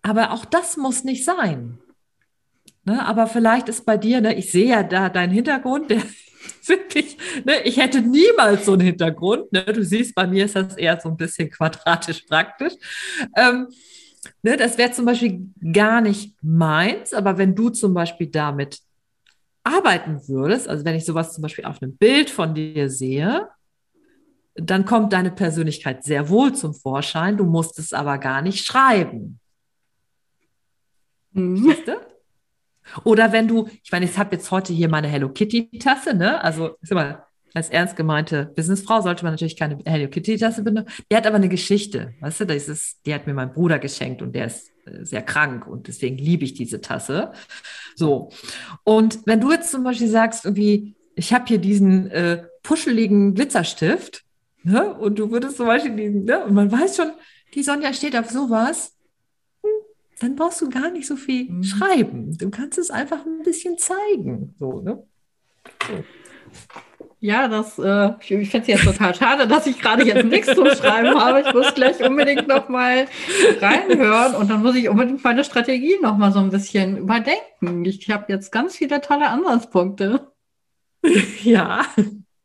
aber 0.01 0.31
auch 0.31 0.45
das 0.45 0.77
muss 0.77 1.03
nicht 1.03 1.25
sein. 1.25 1.79
Ne? 2.83 3.05
Aber 3.05 3.27
vielleicht 3.27 3.69
ist 3.69 3.85
bei 3.85 3.97
dir, 3.97 4.21
ne, 4.21 4.35
ich 4.35 4.51
sehe 4.51 4.69
ja 4.69 4.83
da 4.83 5.09
deinen 5.09 5.31
Hintergrund, 5.31 5.91
der 5.91 6.01
wirklich, 6.65 7.17
ne, 7.45 7.61
ich 7.63 7.77
hätte 7.77 8.01
niemals 8.01 8.65
so 8.65 8.73
einen 8.73 8.81
Hintergrund. 8.81 9.51
Ne? 9.51 9.63
Du 9.65 9.83
siehst, 9.83 10.15
bei 10.15 10.25
mir 10.25 10.45
ist 10.45 10.55
das 10.55 10.77
eher 10.77 10.99
so 10.99 11.09
ein 11.09 11.17
bisschen 11.17 11.49
quadratisch 11.49 12.21
praktisch. 12.21 12.73
Ähm, 13.35 13.67
ne, 14.41 14.57
das 14.57 14.77
wäre 14.77 14.91
zum 14.91 15.05
Beispiel 15.05 15.47
gar 15.71 16.01
nicht 16.01 16.35
meins, 16.41 17.13
aber 17.13 17.37
wenn 17.37 17.55
du 17.55 17.69
zum 17.69 17.93
Beispiel 17.93 18.27
damit 18.27 18.79
arbeiten 19.63 20.27
würdest, 20.27 20.67
also 20.67 20.83
wenn 20.85 20.95
ich 20.95 21.05
sowas 21.05 21.33
zum 21.33 21.43
Beispiel 21.43 21.65
auf 21.65 21.81
einem 21.81 21.95
Bild 21.95 22.31
von 22.31 22.55
dir 22.55 22.89
sehe, 22.89 23.47
dann 24.55 24.85
kommt 24.85 25.13
deine 25.13 25.31
Persönlichkeit 25.31 26.03
sehr 26.03 26.29
wohl 26.29 26.53
zum 26.53 26.73
Vorschein. 26.73 27.37
Du 27.37 27.45
musst 27.45 27.77
es 27.79 27.93
aber 27.93 28.17
gar 28.17 28.41
nicht 28.41 28.65
schreiben. 28.65 29.39
Mhm. 31.33 31.73
Oder 33.03 33.31
wenn 33.31 33.47
du, 33.47 33.67
ich 33.83 33.91
meine, 33.91 34.05
ich 34.05 34.17
habe 34.17 34.35
jetzt 34.35 34.51
heute 34.51 34.73
hier 34.73 34.89
meine 34.89 35.07
Hello 35.07 35.29
Kitty 35.29 35.69
Tasse, 35.79 36.13
ne? 36.13 36.43
Also 36.43 36.77
ist 36.81 36.91
immer 36.91 37.25
als 37.53 37.69
ernst 37.69 37.97
gemeinte 37.97 38.51
Businessfrau 38.55 39.01
sollte 39.01 39.23
man 39.23 39.33
natürlich 39.33 39.57
keine 39.57 39.77
Hello 39.85 40.09
Kitty 40.09 40.37
Tasse 40.37 40.63
benutzen. 40.63 40.91
Die 41.11 41.15
hat 41.15 41.27
aber 41.27 41.35
eine 41.35 41.49
Geschichte, 41.49 42.13
weißt 42.21 42.41
du? 42.41 42.45
Das 42.45 42.67
ist, 42.67 43.05
die 43.05 43.13
hat 43.13 43.27
mir 43.27 43.33
mein 43.33 43.51
Bruder 43.51 43.79
geschenkt 43.79 44.21
und 44.21 44.33
der 44.33 44.47
ist 44.47 44.71
äh, 44.85 45.03
sehr 45.03 45.21
krank 45.21 45.67
und 45.67 45.87
deswegen 45.87 46.17
liebe 46.17 46.45
ich 46.45 46.53
diese 46.53 46.81
Tasse. 46.81 47.33
So. 47.95 48.29
Und 48.83 49.19
wenn 49.25 49.41
du 49.41 49.51
jetzt 49.51 49.71
zum 49.71 49.83
Beispiel 49.83 50.07
sagst, 50.07 50.45
irgendwie, 50.45 50.95
ich 51.15 51.33
habe 51.33 51.45
hier 51.47 51.57
diesen 51.57 52.09
äh, 52.11 52.43
puscheligen 52.63 53.33
Glitzerstift, 53.33 54.23
ne? 54.63 54.93
Und 54.93 55.19
du 55.19 55.31
würdest 55.31 55.57
zum 55.57 55.67
Beispiel 55.67 55.95
diesen, 55.95 56.23
ne? 56.23 56.45
Und 56.45 56.53
man 56.53 56.71
weiß 56.71 56.95
schon, 56.95 57.11
die 57.53 57.63
Sonja 57.63 57.93
steht 57.93 58.15
auf 58.15 58.29
sowas 58.29 58.95
dann 60.21 60.35
brauchst 60.35 60.61
du 60.61 60.69
gar 60.69 60.91
nicht 60.91 61.07
so 61.07 61.15
viel 61.15 61.49
mhm. 61.49 61.63
schreiben. 61.63 62.37
Du 62.37 62.49
kannst 62.51 62.77
es 62.77 62.91
einfach 62.91 63.25
ein 63.25 63.41
bisschen 63.43 63.77
zeigen. 63.77 64.53
So, 64.59 64.81
ne? 64.81 65.03
So. 65.87 66.03
Ja, 67.19 67.47
das, 67.47 67.77
äh, 67.77 68.11
ich, 68.21 68.31
ich 68.31 68.49
finde 68.49 68.61
es 68.61 68.67
jetzt 68.67 68.83
total 68.83 69.13
schade, 69.13 69.47
dass 69.47 69.67
ich 69.67 69.79
gerade 69.79 70.03
jetzt 70.03 70.25
nichts 70.25 70.53
zu 70.55 70.65
schreiben 70.75 71.19
habe. 71.19 71.41
Ich 71.41 71.53
muss 71.53 71.73
gleich 71.73 72.01
unbedingt 72.03 72.47
nochmal 72.47 73.07
reinhören 73.59 74.35
und 74.35 74.49
dann 74.49 74.63
muss 74.63 74.75
ich 74.75 74.89
unbedingt 74.89 75.23
meine 75.23 75.43
Strategie 75.43 75.97
nochmal 76.01 76.31
so 76.31 76.39
ein 76.39 76.49
bisschen 76.49 76.97
überdenken. 76.97 77.85
Ich 77.85 78.09
habe 78.09 78.25
jetzt 78.29 78.51
ganz 78.51 78.75
viele 78.75 79.01
tolle 79.01 79.29
Ansatzpunkte. 79.29 80.27
Ja. 81.43 81.83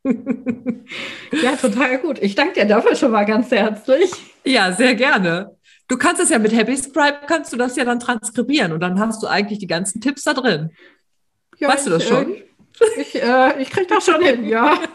ja, 0.03 1.57
total 1.61 1.99
gut. 1.99 2.19
Ich 2.23 2.35
danke 2.35 2.55
dir 2.55 2.65
dafür 2.65 2.97
schon 2.97 3.11
mal 3.11 3.25
ganz 3.25 3.51
herzlich. 3.51 4.11
Ja, 4.45 4.73
sehr 4.73 4.95
gerne. 4.95 5.56
Du 5.89 5.97
kannst 5.97 6.21
es 6.21 6.31
ja 6.31 6.39
mit 6.39 6.53
Happy 6.53 6.77
Scribe, 6.77 7.21
kannst 7.27 7.53
du 7.53 7.57
das 7.57 7.77
ja 7.77 7.85
dann 7.85 8.01
transkribieren 8.01 8.73
und 8.73 8.81
dann 8.81 8.99
hast 8.99 9.23
du 9.23 9.29
eigentlich 9.29 9.61
die 9.61 9.69
ganzen 9.69 10.01
Tipps 10.01 10.25
da 10.25 10.35
drin. 10.35 10.71
Ja, 11.59 11.69
weißt 11.69 11.87
ich, 11.87 11.93
du 11.93 11.99
das 11.99 12.09
schon? 12.09 12.33
Äh, 12.33 12.45
ich, 13.01 13.23
äh, 13.23 13.63
ich 13.63 13.71
kriege 13.71 13.87
das 13.87 14.05
schon 14.05 14.23
hin, 14.23 14.45
ja. 14.45 14.79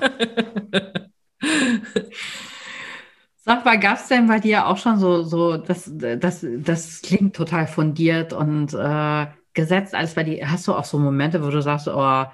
Sag 3.43 3.65
mal, 3.65 3.80
gab 3.80 3.97
es 3.97 4.08
denn 4.08 4.27
bei 4.27 4.39
dir 4.39 4.67
auch 4.67 4.77
schon 4.77 4.99
so, 4.99 5.23
so 5.23 5.58
das, 5.58 5.89
das, 5.91 6.45
das 6.58 7.01
klingt 7.01 7.36
total 7.36 7.65
fundiert 7.65 8.34
und 8.34 8.73
äh, 8.73 9.25
gesetzt 9.54 9.95
alles 9.95 10.13
bei 10.13 10.23
dir? 10.23 10.51
Hast 10.51 10.67
du 10.67 10.75
auch 10.75 10.86
so 10.86 10.99
Momente, 10.99 11.43
wo 11.43 11.49
du 11.49 11.62
sagst, 11.62 11.88
oh, 11.88 12.25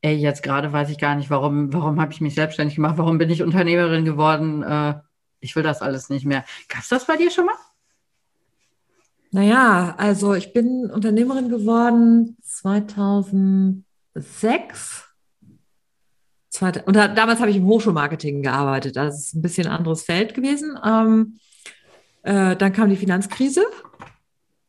ey, 0.00 0.14
jetzt 0.14 0.42
gerade 0.42 0.72
weiß 0.72 0.88
ich 0.90 0.98
gar 0.98 1.14
nicht, 1.14 1.28
warum, 1.28 1.72
warum 1.72 2.00
habe 2.00 2.12
ich 2.12 2.20
mich 2.20 2.34
selbstständig 2.34 2.76
gemacht, 2.76 2.96
warum 2.96 3.18
bin 3.18 3.28
ich 3.30 3.42
Unternehmerin 3.42 4.04
geworden? 4.04 4.62
Äh, 4.62 4.94
ich 5.40 5.54
will 5.56 5.62
das 5.62 5.82
alles 5.82 6.08
nicht 6.08 6.24
mehr. 6.24 6.44
Gab 6.68 6.80
es 6.80 6.88
das 6.88 7.06
bei 7.06 7.16
dir 7.16 7.30
schon 7.30 7.46
mal? 7.46 7.54
Naja, 9.32 9.94
also 9.98 10.34
ich 10.34 10.52
bin 10.52 10.90
Unternehmerin 10.90 11.48
geworden 11.48 12.36
2006. 12.42 15.04
Und 16.86 16.96
da, 16.96 17.08
damals 17.08 17.40
habe 17.40 17.50
ich 17.50 17.56
im 17.56 17.66
Hochschulmarketing 17.66 18.42
gearbeitet. 18.42 18.96
Das 18.96 19.18
ist 19.18 19.34
ein 19.34 19.42
bisschen 19.42 19.66
anderes 19.66 20.04
Feld 20.04 20.32
gewesen. 20.32 20.78
Ähm, 20.82 21.38
äh, 22.22 22.56
dann 22.56 22.72
kam 22.72 22.88
die 22.88 22.96
Finanzkrise. 22.96 23.66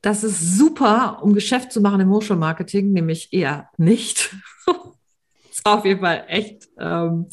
Das 0.02 0.24
ist 0.24 0.58
super, 0.58 1.20
um 1.24 1.34
Geschäft 1.34 1.72
zu 1.72 1.82
machen 1.82 2.02
im 2.02 2.10
Hochschulmarketing, 2.10 2.92
nämlich 2.92 3.34
eher 3.34 3.70
nicht. 3.78 4.36
das 4.66 5.66
war 5.66 5.80
auf 5.80 5.86
jeden 5.86 6.02
Fall 6.02 6.26
echt, 6.28 6.68
ähm, 6.80 7.28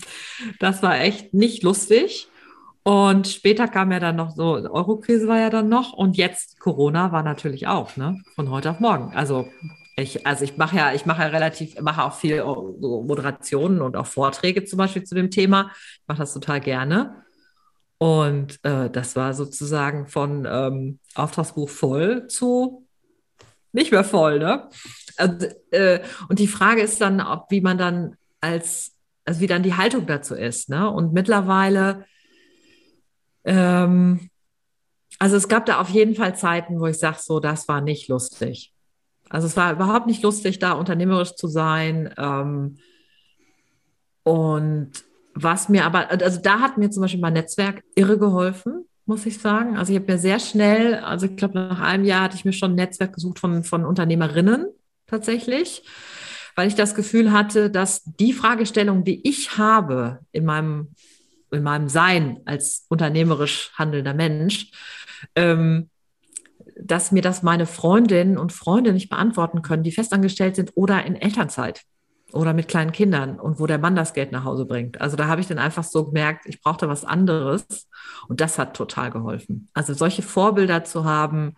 das 0.60 0.82
war 0.82 1.00
echt 1.00 1.34
nicht 1.34 1.62
lustig. 1.62 2.28
Und 2.85 3.27
später 3.29 3.66
kam 3.66 3.92
ja 3.92 3.99
dann 3.99 4.16
noch 4.16 4.37
so, 4.37 4.57
Eurokrise 4.57 5.27
war 5.27 5.38
ja 5.38 5.49
dann 5.49 5.70
noch 5.70 5.94
und 5.94 6.18
jetzt 6.18 6.61
Corona 6.61 7.12
war 7.12 7.23
natürlich 7.23 7.66
auch, 7.66 7.97
ne? 7.97 8.20
Von 8.35 8.51
heute 8.51 8.70
auf 8.70 8.81
morgen. 8.81 9.12
Also 9.14 9.49
ich, 9.97 10.27
also 10.27 10.44
ich 10.44 10.59
mache 10.59 10.77
ja, 10.77 10.92
ich 10.92 11.07
mache 11.07 11.23
ja 11.23 11.29
relativ, 11.29 11.81
mache 11.81 12.05
auch 12.05 12.14
viel 12.14 12.44
Moderationen 12.44 13.81
und 13.81 13.97
auch 13.97 14.07
Vorträge 14.07 14.64
zum 14.64 14.77
Beispiel 14.77 15.03
zu 15.05 15.14
dem 15.14 15.31
Thema. 15.31 15.70
Ich 15.94 16.09
mache 16.09 16.18
das 16.18 16.35
total 16.35 16.61
gerne. 16.61 17.23
Und 17.97 18.62
äh, 18.64 18.90
das 18.90 19.16
war 19.16 19.33
sozusagen 19.33 20.07
von 20.07 20.47
ähm, 20.47 20.99
Auftragsbuch 21.14 21.70
voll 21.70 22.27
zu 22.27 22.87
nicht 23.73 23.90
mehr 23.90 24.05
voll, 24.05 24.38
ne? 24.38 24.68
Also, 25.16 25.49
äh, 25.70 26.01
und 26.29 26.38
die 26.38 26.47
Frage 26.47 26.81
ist 26.81 27.01
dann, 27.01 27.20
ob 27.20 27.51
wie 27.51 27.61
man 27.61 27.77
dann 27.77 28.16
als, 28.40 28.92
also 29.25 29.40
wie 29.40 29.47
dann 29.47 29.62
die 29.64 29.75
Haltung 29.75 30.07
dazu 30.07 30.35
ist, 30.35 30.68
ne? 30.68 30.88
Und 30.88 31.12
mittlerweile 31.12 32.05
ähm, 33.44 34.30
also 35.18 35.37
es 35.37 35.48
gab 35.48 35.66
da 35.66 35.80
auf 35.80 35.90
jeden 35.90 36.14
Fall 36.14 36.37
Zeiten, 36.37 36.80
wo 36.80 36.87
ich 36.87 36.98
sage, 36.98 37.18
so, 37.20 37.40
das 37.40 37.68
war 37.68 37.80
nicht 37.80 38.09
lustig. 38.09 38.72
Also 39.28 39.46
es 39.46 39.57
war 39.57 39.72
überhaupt 39.72 40.07
nicht 40.07 40.22
lustig, 40.22 40.59
da 40.59 40.72
unternehmerisch 40.72 41.35
zu 41.35 41.48
sein. 41.48 42.12
Ähm, 42.18 42.78
und 44.22 44.92
was 45.35 45.68
mir 45.68 45.85
aber, 45.85 46.11
also 46.11 46.40
da 46.40 46.61
hat 46.61 46.78
mir 46.78 46.90
zum 46.90 47.02
Beispiel 47.02 47.20
mein 47.20 47.33
Netzwerk 47.33 47.83
irre 47.94 48.18
geholfen, 48.18 48.87
muss 49.07 49.26
ich 49.26 49.38
sagen. 49.38 49.76
Also 49.76 49.92
ich 49.92 49.98
habe 49.98 50.12
mir 50.12 50.18
sehr 50.18 50.38
schnell, 50.38 50.96
also 50.96 51.26
ich 51.26 51.37
glaube, 51.37 51.54
nach 51.54 51.80
einem 51.80 52.04
Jahr 52.04 52.22
hatte 52.22 52.37
ich 52.37 52.44
mir 52.44 52.52
schon 52.52 52.72
ein 52.72 52.76
Netzwerk 52.76 53.14
gesucht 53.14 53.38
von, 53.38 53.64
von 53.64 53.85
Unternehmerinnen 53.85 54.66
tatsächlich, 55.07 55.85
weil 56.57 56.68
ich 56.68 56.74
das 56.74 56.94
Gefühl 56.94 57.33
hatte, 57.33 57.70
dass 57.70 58.02
die 58.04 58.33
Fragestellung, 58.33 59.04
die 59.04 59.28
ich 59.28 59.59
habe 59.59 60.20
in 60.33 60.44
meinem 60.44 60.94
in 61.54 61.62
meinem 61.62 61.88
Sein 61.88 62.40
als 62.44 62.86
unternehmerisch 62.88 63.72
handelnder 63.74 64.14
Mensch, 64.14 64.70
ähm, 65.34 65.90
dass 66.80 67.12
mir 67.12 67.22
das 67.22 67.42
meine 67.42 67.66
Freundinnen 67.66 68.36
und 68.38 68.52
Freunde 68.52 68.92
nicht 68.92 69.08
beantworten 69.08 69.62
können, 69.62 69.82
die 69.82 69.92
festangestellt 69.92 70.56
sind 70.56 70.72
oder 70.74 71.04
in 71.04 71.16
Elternzeit 71.16 71.82
oder 72.32 72.52
mit 72.52 72.68
kleinen 72.68 72.92
Kindern 72.92 73.38
und 73.38 73.60
wo 73.60 73.66
der 73.66 73.78
Mann 73.78 73.94
das 73.94 74.12
Geld 74.12 74.32
nach 74.32 74.44
Hause 74.44 74.66
bringt. 74.66 75.00
Also 75.00 75.16
da 75.16 75.28
habe 75.28 75.40
ich 75.40 75.46
dann 75.46 75.58
einfach 75.58 75.84
so 75.84 76.04
gemerkt, 76.04 76.46
ich 76.46 76.60
brauchte 76.60 76.88
was 76.88 77.04
anderes 77.04 77.88
und 78.28 78.40
das 78.40 78.58
hat 78.58 78.76
total 78.76 79.10
geholfen. 79.10 79.68
Also 79.72 79.94
solche 79.94 80.22
Vorbilder 80.22 80.82
zu 80.84 81.04
haben, 81.04 81.54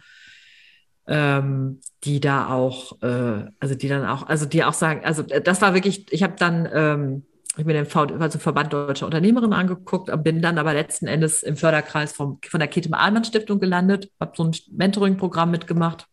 ähm, 1.07 1.81
die 2.05 2.21
da 2.21 2.51
auch, 2.51 3.01
äh, 3.01 3.45
also 3.59 3.75
die 3.75 3.89
dann 3.89 4.05
auch, 4.05 4.27
also 4.27 4.45
die 4.45 4.65
auch 4.65 4.75
sagen, 4.75 5.05
also 5.05 5.23
das 5.23 5.63
war 5.63 5.73
wirklich, 5.73 6.13
ich 6.13 6.23
habe 6.23 6.35
dann 6.37 6.69
ähm, 6.73 7.27
ich 7.59 7.67
mir 7.67 7.73
den 7.73 8.21
also 8.21 8.39
Verband 8.39 8.73
Deutscher 8.73 9.07
Unternehmerinnen 9.07 9.53
angeguckt, 9.53 10.11
bin 10.23 10.43
dann 10.43 10.59
aber 10.59 10.75
letzten 10.75 11.07
Endes 11.07 11.43
im 11.43 11.57
Förderkreis 11.57 12.13
vom, 12.13 12.39
von 12.47 12.61
der 12.61 12.69
Ketem 12.69 12.93
Ahlmann 12.93 13.25
Stiftung 13.25 13.61
gelandet, 13.61 14.11
habe 14.21 14.33
so 14.37 14.45
ein 14.45 14.57
Mentoring-Programm 14.73 15.51
mitgemacht, 15.51 16.07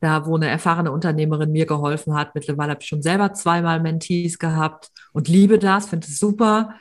da 0.00 0.24
wo 0.26 0.36
eine 0.36 0.48
erfahrene 0.48 0.92
Unternehmerin 0.92 1.50
mir 1.50 1.66
geholfen 1.66 2.14
hat. 2.14 2.34
Mittlerweile 2.34 2.70
habe 2.70 2.82
ich 2.82 2.88
schon 2.88 3.02
selber 3.02 3.32
zweimal 3.32 3.80
Mentees 3.80 4.38
gehabt 4.38 4.90
und 5.12 5.28
liebe 5.28 5.58
das, 5.58 5.88
finde 5.88 6.06
es 6.06 6.18
super. 6.18 6.74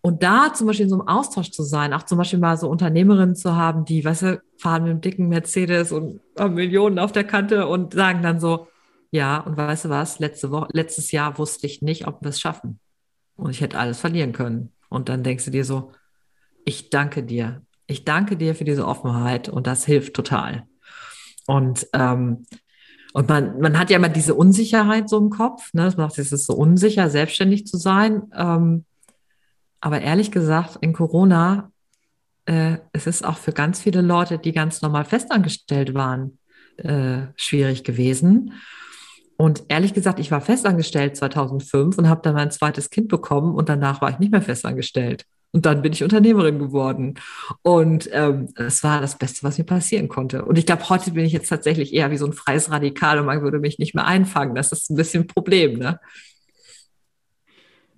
Und 0.00 0.24
da 0.24 0.52
zum 0.52 0.66
Beispiel 0.66 0.84
in 0.84 0.90
so 0.90 0.98
einem 0.98 1.06
Austausch 1.06 1.52
zu 1.52 1.62
sein, 1.62 1.92
auch 1.92 2.02
zum 2.02 2.18
Beispiel 2.18 2.40
mal 2.40 2.56
so 2.56 2.68
Unternehmerinnen 2.68 3.36
zu 3.36 3.54
haben, 3.54 3.84
die, 3.84 4.04
weißt 4.04 4.22
du, 4.22 4.42
fahren 4.58 4.82
mit 4.82 4.90
einem 4.90 5.00
dicken 5.00 5.28
Mercedes 5.28 5.92
und 5.92 6.20
haben 6.36 6.54
Millionen 6.54 6.98
auf 6.98 7.12
der 7.12 7.22
Kante 7.22 7.68
und 7.68 7.94
sagen 7.94 8.20
dann 8.20 8.40
so, 8.40 8.66
ja, 9.12 9.38
und 9.40 9.58
weißt 9.58 9.84
du 9.84 9.88
was? 9.90 10.18
Letzte 10.18 10.50
Woche, 10.50 10.68
letztes 10.72 11.12
Jahr 11.12 11.36
wusste 11.36 11.66
ich 11.66 11.82
nicht, 11.82 12.06
ob 12.06 12.22
wir 12.22 12.30
es 12.30 12.40
schaffen. 12.40 12.80
Und 13.36 13.50
ich 13.50 13.60
hätte 13.60 13.78
alles 13.78 14.00
verlieren 14.00 14.32
können. 14.32 14.72
Und 14.88 15.10
dann 15.10 15.22
denkst 15.22 15.44
du 15.44 15.50
dir 15.50 15.66
so, 15.66 15.92
ich 16.64 16.88
danke 16.88 17.22
dir. 17.22 17.62
Ich 17.86 18.06
danke 18.06 18.38
dir 18.38 18.54
für 18.54 18.64
diese 18.64 18.86
Offenheit 18.86 19.50
und 19.50 19.66
das 19.66 19.84
hilft 19.84 20.14
total. 20.14 20.66
Und, 21.46 21.86
ähm, 21.92 22.46
und 23.12 23.28
man, 23.28 23.60
man 23.60 23.78
hat 23.78 23.90
ja 23.90 23.96
immer 23.96 24.08
diese 24.08 24.34
Unsicherheit 24.34 25.10
so 25.10 25.18
im 25.18 25.28
Kopf. 25.28 25.74
Ne? 25.74 25.84
Das 25.84 25.98
macht 25.98 26.18
es 26.18 26.32
ist 26.32 26.46
so 26.46 26.54
unsicher, 26.54 27.10
selbstständig 27.10 27.66
zu 27.66 27.76
sein. 27.76 28.22
Ähm, 28.34 28.86
aber 29.82 30.00
ehrlich 30.00 30.30
gesagt, 30.30 30.78
in 30.80 30.94
Corona, 30.94 31.70
äh, 32.46 32.78
es 32.92 33.06
ist 33.06 33.26
auch 33.26 33.36
für 33.36 33.52
ganz 33.52 33.82
viele 33.82 34.00
Leute, 34.00 34.38
die 34.38 34.52
ganz 34.52 34.80
normal 34.80 35.04
festangestellt 35.04 35.92
waren, 35.92 36.38
äh, 36.78 37.26
schwierig 37.36 37.84
gewesen. 37.84 38.54
Und 39.42 39.64
ehrlich 39.66 39.92
gesagt, 39.92 40.20
ich 40.20 40.30
war 40.30 40.40
festangestellt 40.40 41.16
2005 41.16 41.98
und 41.98 42.08
habe 42.08 42.20
dann 42.22 42.36
mein 42.36 42.52
zweites 42.52 42.90
Kind 42.90 43.08
bekommen 43.08 43.56
und 43.56 43.68
danach 43.68 44.00
war 44.00 44.08
ich 44.08 44.20
nicht 44.20 44.30
mehr 44.30 44.40
festangestellt. 44.40 45.24
Und 45.50 45.66
dann 45.66 45.82
bin 45.82 45.92
ich 45.92 46.04
Unternehmerin 46.04 46.60
geworden. 46.60 47.14
Und 47.62 48.08
ähm, 48.12 48.50
es 48.54 48.84
war 48.84 49.00
das 49.00 49.18
Beste, 49.18 49.42
was 49.42 49.58
mir 49.58 49.64
passieren 49.64 50.06
konnte. 50.06 50.44
Und 50.44 50.58
ich 50.58 50.66
glaube, 50.66 50.88
heute 50.88 51.10
bin 51.10 51.24
ich 51.24 51.32
jetzt 51.32 51.48
tatsächlich 51.48 51.92
eher 51.92 52.12
wie 52.12 52.18
so 52.18 52.26
ein 52.26 52.34
freies 52.34 52.70
Radikal 52.70 53.18
und 53.18 53.26
man 53.26 53.42
würde 53.42 53.58
mich 53.58 53.80
nicht 53.80 53.96
mehr 53.96 54.06
einfangen. 54.06 54.54
Das 54.54 54.70
ist 54.70 54.90
ein 54.90 54.96
bisschen 54.96 55.24
ein 55.24 55.26
Problem, 55.26 55.76
ne? 55.76 55.98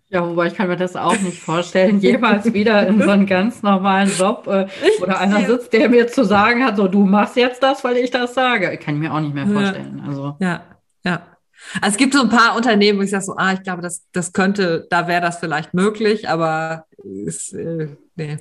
Ja, 0.09 0.26
wobei 0.26 0.46
ich 0.46 0.54
kann 0.54 0.68
mir 0.68 0.76
das 0.76 0.96
auch 0.96 1.20
nicht 1.20 1.42
vorstellen, 1.42 1.98
jemals 2.00 2.54
wieder 2.54 2.87
in 2.87 3.02
so 3.02 3.11
einen 3.11 3.26
ganz 3.26 3.62
normalen 3.62 4.11
Job 4.16 4.46
äh, 4.46 4.66
oder 5.02 5.20
einer 5.20 5.44
sitzt, 5.44 5.74
der 5.74 5.90
mir 5.90 6.09
zu 6.09 6.24
sagen 6.24 6.64
hat, 6.64 6.78
so 6.78 6.88
du 6.88 7.04
machst 7.04 7.37
jetzt 7.37 7.62
das, 7.62 7.85
weil 7.85 7.98
ich 7.98 8.11
das 8.11 8.33
sage. 8.33 8.78
Kann 8.78 8.94
ich 8.94 9.00
mir 9.02 9.12
auch 9.12 9.20
nicht 9.20 9.35
mehr 9.35 9.46
vorstellen. 9.46 10.02
Also. 10.07 10.37
Ja, 10.40 10.62
ja. 11.04 11.33
Also 11.81 11.94
es 11.94 11.96
gibt 11.96 12.14
so 12.14 12.20
ein 12.20 12.29
paar 12.29 12.57
Unternehmen, 12.57 12.98
wo 12.98 13.03
ich 13.03 13.11
sage 13.11 13.24
so, 13.24 13.37
ah, 13.37 13.53
ich 13.53 13.62
glaube, 13.62 13.83
das, 13.83 14.07
das 14.12 14.33
könnte, 14.33 14.87
da 14.90 15.09
wäre 15.09 15.20
das 15.20 15.38
vielleicht 15.38 15.74
möglich, 15.74 16.29
aber 16.29 16.87
ist, 17.03 17.53
äh, 17.53 17.88
nee. 18.16 18.38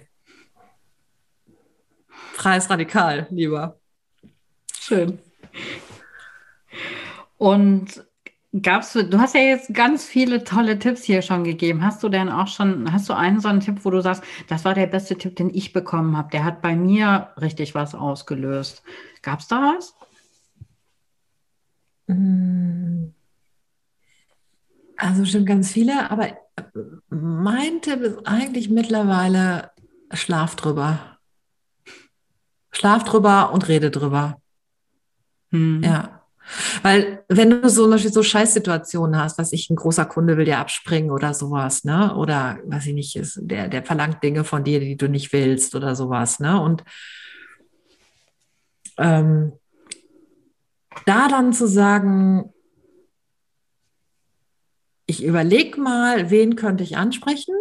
Freies 2.33 2.69
Radikal, 2.69 3.27
lieber. 3.29 3.79
Schön. 4.79 5.19
Und 7.37 8.05
gab's, 8.61 8.93
du 8.93 9.19
hast 9.19 9.35
ja 9.35 9.41
jetzt 9.41 9.73
ganz 9.73 10.05
viele 10.05 10.43
tolle 10.43 10.77
Tipps 10.77 11.03
hier 11.03 11.21
schon 11.21 11.43
gegeben. 11.43 11.83
Hast 11.83 12.03
du 12.03 12.09
denn 12.09 12.29
auch 12.29 12.47
schon, 12.47 12.91
hast 12.91 13.09
du 13.09 13.13
einen 13.13 13.39
so 13.39 13.47
einen 13.47 13.59
Tipp, 13.61 13.79
wo 13.83 13.89
du 13.89 14.01
sagst, 14.01 14.23
das 14.47 14.63
war 14.65 14.73
der 14.73 14.87
beste 14.87 15.17
Tipp, 15.17 15.35
den 15.35 15.49
ich 15.53 15.73
bekommen 15.73 16.17
habe? 16.17 16.29
Der 16.31 16.43
hat 16.43 16.61
bei 16.61 16.75
mir 16.75 17.29
richtig 17.41 17.75
was 17.75 17.95
ausgelöst. 17.95 18.83
Gab 19.21 19.39
es 19.39 19.47
da 19.47 19.75
was? 19.75 19.95
Also 24.97 25.25
schon 25.25 25.45
ganz 25.45 25.71
viele, 25.71 26.09
aber 26.09 26.37
mein 27.09 27.81
Tipp 27.81 28.01
ist 28.01 28.19
eigentlich 28.25 28.69
mittlerweile 28.69 29.71
Schlaf 30.13 30.55
drüber. 30.55 31.17
Schlaf 32.71 33.03
drüber 33.03 33.51
und 33.51 33.67
rede 33.67 33.91
drüber. 33.91 34.41
Hm. 35.51 35.81
Ja. 35.83 36.23
Weil 36.81 37.23
wenn 37.29 37.49
du 37.49 37.69
so 37.69 37.89
Beispiel 37.89 38.11
so 38.11 38.21
Scheißsituationen 38.21 39.19
hast, 39.19 39.37
was 39.37 39.53
ich, 39.53 39.69
ein 39.69 39.75
großer 39.75 40.05
Kunde 40.05 40.37
will 40.37 40.45
dir 40.45 40.57
abspringen 40.57 41.11
oder 41.11 41.33
sowas, 41.33 41.83
ne? 41.83 42.15
Oder 42.15 42.59
was 42.65 42.85
ich 42.85 42.93
nicht, 42.93 43.15
ist, 43.15 43.39
der, 43.41 43.69
der 43.69 43.83
verlangt 43.83 44.23
Dinge 44.23 44.43
von 44.43 44.63
dir, 44.63 44.79
die 44.79 44.97
du 44.97 45.07
nicht 45.07 45.31
willst 45.31 45.73
oder 45.75 45.95
sowas, 45.95 46.39
ne? 46.39 46.59
Und 46.59 46.83
ähm, 48.97 49.53
da 51.05 51.27
dann 51.27 51.53
zu 51.53 51.67
sagen, 51.67 52.53
ich 55.05 55.23
überlege 55.23 55.79
mal, 55.79 56.29
wen 56.29 56.55
könnte 56.55 56.83
ich 56.83 56.97
ansprechen? 56.97 57.55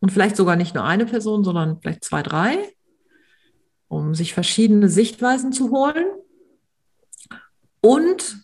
Und 0.00 0.10
vielleicht 0.10 0.36
sogar 0.36 0.56
nicht 0.56 0.74
nur 0.74 0.84
eine 0.84 1.06
Person, 1.06 1.44
sondern 1.44 1.80
vielleicht 1.80 2.04
zwei, 2.04 2.22
drei, 2.22 2.58
um 3.88 4.14
sich 4.14 4.34
verschiedene 4.34 4.88
Sichtweisen 4.88 5.52
zu 5.52 5.70
holen 5.70 6.06
und 7.80 8.38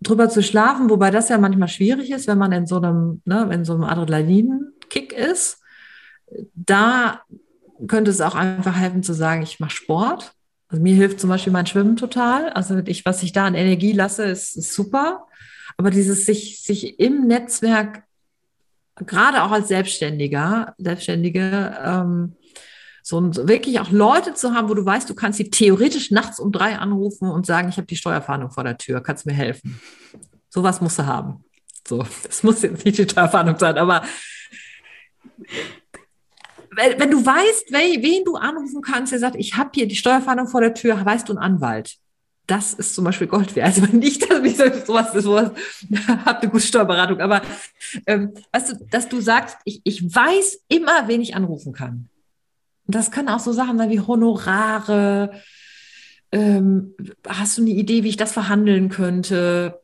drüber 0.00 0.28
zu 0.28 0.42
schlafen, 0.42 0.88
wobei 0.88 1.10
das 1.10 1.28
ja 1.28 1.38
manchmal 1.38 1.68
schwierig 1.68 2.10
ist, 2.10 2.26
wenn 2.26 2.38
man 2.38 2.52
in 2.52 2.66
so 2.66 2.76
einem, 2.76 3.22
ne, 3.24 3.46
wenn 3.48 3.64
so 3.64 3.74
einem 3.74 3.84
Adrenalinkick 3.84 5.12
ist. 5.12 5.60
Da 6.54 7.22
könnte 7.86 8.10
es 8.10 8.20
auch 8.20 8.34
einfach 8.34 8.76
helfen 8.76 9.02
zu 9.02 9.12
sagen, 9.12 9.42
ich 9.42 9.60
mache 9.60 9.70
Sport. 9.70 10.35
Also 10.68 10.82
mir 10.82 10.94
hilft 10.94 11.20
zum 11.20 11.30
Beispiel 11.30 11.52
mein 11.52 11.66
Schwimmen 11.66 11.96
total. 11.96 12.50
Also 12.50 12.78
ich, 12.78 13.04
was 13.04 13.22
ich 13.22 13.32
da 13.32 13.46
an 13.46 13.54
Energie 13.54 13.92
lasse, 13.92 14.24
ist, 14.24 14.56
ist 14.56 14.72
super. 14.72 15.26
Aber 15.76 15.90
dieses 15.90 16.26
sich, 16.26 16.62
sich 16.62 16.98
im 16.98 17.26
Netzwerk, 17.26 18.04
gerade 18.96 19.42
auch 19.42 19.52
als 19.52 19.68
Selbstständiger, 19.68 20.74
Selbstständige, 20.78 21.76
ähm, 21.84 22.36
so 23.02 23.22
wirklich 23.46 23.78
auch 23.78 23.90
Leute 23.92 24.34
zu 24.34 24.52
haben, 24.52 24.68
wo 24.68 24.74
du 24.74 24.84
weißt, 24.84 25.08
du 25.08 25.14
kannst 25.14 25.36
sie 25.36 25.48
theoretisch 25.48 26.10
nachts 26.10 26.40
um 26.40 26.50
drei 26.50 26.76
anrufen 26.76 27.30
und 27.30 27.46
sagen, 27.46 27.68
ich 27.68 27.76
habe 27.76 27.86
die 27.86 27.94
Steuerfahndung 27.94 28.50
vor 28.50 28.64
der 28.64 28.78
Tür, 28.78 29.00
kannst 29.00 29.26
mir 29.26 29.32
helfen. 29.32 29.80
Sowas 30.48 30.80
musst 30.80 30.98
du 30.98 31.06
haben. 31.06 31.44
So, 31.86 32.04
das 32.24 32.42
muss 32.42 32.62
jetzt 32.62 32.84
nicht 32.84 32.98
die 32.98 33.04
Steuerfahndung 33.04 33.58
sein, 33.60 33.78
aber 33.78 34.02
wenn 36.76 37.10
du 37.10 37.24
weißt, 37.24 37.72
wen 37.72 38.24
du 38.24 38.36
anrufen 38.36 38.82
kannst, 38.82 39.12
der 39.12 39.18
sagt, 39.18 39.36
ich 39.36 39.56
habe 39.56 39.70
hier 39.74 39.88
die 39.88 39.96
Steuerfahndung 39.96 40.48
vor 40.48 40.60
der 40.60 40.74
Tür, 40.74 41.02
weißt 41.04 41.28
du 41.28 41.32
einen 41.32 41.42
Anwalt? 41.42 41.96
Das 42.46 42.74
ist 42.74 42.94
zum 42.94 43.04
Beispiel 43.04 43.26
Gold 43.26 43.56
wert. 43.56 43.66
Also 43.66 43.86
nicht, 43.96 44.30
dass 44.30 44.44
ich 44.44 44.56
sowas, 44.56 45.12
sowas 45.12 45.50
habt 46.24 46.42
eine 46.42 46.52
gute 46.52 46.64
Steuerberatung, 46.64 47.20
aber 47.20 47.42
ähm, 48.06 48.34
weißt 48.52 48.72
du, 48.72 48.86
dass 48.90 49.08
du 49.08 49.20
sagst, 49.20 49.56
ich, 49.64 49.80
ich 49.84 50.14
weiß 50.14 50.60
immer, 50.68 51.08
wen 51.08 51.20
ich 51.20 51.34
anrufen 51.34 51.72
kann. 51.72 52.08
Das 52.86 53.10
können 53.10 53.28
auch 53.28 53.40
so 53.40 53.52
Sachen 53.52 53.78
sein 53.78 53.90
wie 53.90 54.00
Honorare. 54.00 55.32
Ähm, 56.30 56.94
hast 57.26 57.58
du 57.58 57.62
eine 57.62 57.70
Idee, 57.70 58.04
wie 58.04 58.10
ich 58.10 58.16
das 58.16 58.32
verhandeln 58.32 58.90
könnte? 58.90 59.80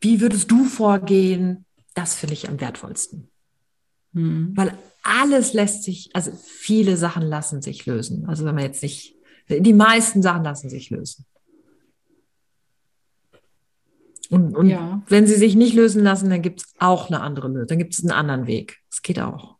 Wie 0.00 0.20
würdest 0.20 0.50
du 0.50 0.64
vorgehen? 0.64 1.66
Das 1.94 2.14
finde 2.14 2.32
ich 2.32 2.48
am 2.48 2.60
wertvollsten. 2.60 3.28
Hm. 4.14 4.52
Weil 4.56 4.76
alles 5.02 5.52
lässt 5.52 5.84
sich, 5.84 6.10
also 6.14 6.32
viele 6.32 6.96
Sachen 6.96 7.22
lassen 7.22 7.62
sich 7.62 7.86
lösen. 7.86 8.26
Also 8.26 8.44
wenn 8.44 8.54
man 8.54 8.64
jetzt 8.64 8.82
nicht, 8.82 9.16
die 9.48 9.72
meisten 9.72 10.22
Sachen 10.22 10.44
lassen 10.44 10.68
sich 10.68 10.90
lösen. 10.90 11.26
Und, 14.30 14.56
und 14.56 14.68
ja. 14.68 15.02
wenn 15.08 15.26
sie 15.26 15.34
sich 15.34 15.56
nicht 15.56 15.74
lösen 15.74 16.04
lassen, 16.04 16.30
dann 16.30 16.40
gibt 16.40 16.60
es 16.60 16.74
auch 16.78 17.08
eine 17.08 17.20
andere 17.20 17.48
Lösung. 17.48 17.66
Dann 17.66 17.78
gibt 17.78 17.94
es 17.94 18.00
einen 18.00 18.12
anderen 18.12 18.46
Weg. 18.46 18.78
Es 18.88 19.02
geht 19.02 19.18
auch. 19.18 19.56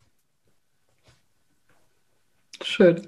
Schön. 2.63 3.07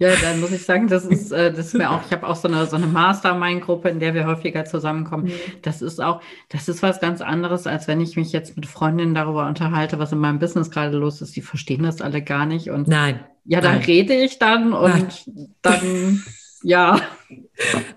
Ja, 0.00 0.16
dann 0.16 0.40
muss 0.40 0.50
ich 0.50 0.64
sagen, 0.64 0.88
das 0.88 1.04
ist, 1.04 1.30
äh, 1.30 1.52
das 1.52 1.66
ist 1.66 1.74
mir 1.74 1.90
auch, 1.90 2.00
ich 2.06 2.10
habe 2.10 2.26
auch 2.26 2.34
so 2.34 2.48
eine, 2.48 2.64
so 2.64 2.74
eine 2.74 2.86
Mastermind-Gruppe, 2.86 3.90
in 3.90 4.00
der 4.00 4.14
wir 4.14 4.26
häufiger 4.26 4.64
zusammenkommen. 4.64 5.24
Mhm. 5.24 5.32
Das 5.60 5.82
ist 5.82 6.00
auch, 6.00 6.22
das 6.48 6.70
ist 6.70 6.82
was 6.82 7.00
ganz 7.00 7.20
anderes, 7.20 7.66
als 7.66 7.86
wenn 7.86 8.00
ich 8.00 8.16
mich 8.16 8.32
jetzt 8.32 8.56
mit 8.56 8.64
Freundinnen 8.64 9.14
darüber 9.14 9.46
unterhalte, 9.46 9.98
was 9.98 10.10
in 10.12 10.18
meinem 10.18 10.38
Business 10.38 10.70
gerade 10.70 10.96
los 10.96 11.20
ist. 11.20 11.36
Die 11.36 11.42
verstehen 11.42 11.82
das 11.82 12.00
alle 12.00 12.22
gar 12.22 12.46
nicht. 12.46 12.70
Und 12.70 12.88
nein. 12.88 13.20
Ja, 13.44 13.60
dann 13.60 13.74
nein. 13.74 13.84
rede 13.84 14.14
ich 14.14 14.38
dann 14.38 14.72
und 14.72 14.90
nein. 14.90 15.54
dann, 15.60 16.24
ja. 16.62 16.98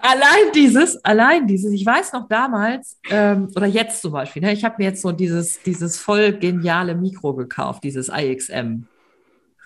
Allein 0.01 0.51
dieses, 0.53 0.97
allein 1.05 1.47
dieses, 1.47 1.71
ich 1.71 1.85
weiß 1.85 2.11
noch 2.11 2.27
damals, 2.27 2.99
ähm, 3.09 3.47
oder 3.55 3.67
jetzt 3.67 4.01
zum 4.01 4.11
Beispiel, 4.11 4.41
ne, 4.41 4.51
ich 4.51 4.65
habe 4.65 4.75
mir 4.77 4.89
jetzt 4.89 5.01
so 5.01 5.13
dieses, 5.13 5.61
dieses 5.63 5.97
voll 5.97 6.33
geniale 6.33 6.95
Mikro 6.95 7.33
gekauft, 7.33 7.85
dieses 7.85 8.09
IXM 8.09 8.87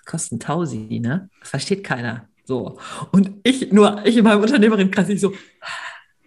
kosten 0.08 0.40
Tausi, 0.40 1.00
ne? 1.00 1.28
Das 1.40 1.50
versteht 1.50 1.84
keiner. 1.84 2.27
So. 2.48 2.78
Und 3.12 3.30
ich, 3.42 3.72
nur 3.72 4.00
ich 4.06 4.16
in 4.16 4.24
meinem 4.24 4.40
Unternehmerinnenkreis, 4.40 5.10
ich 5.10 5.20
so, 5.20 5.34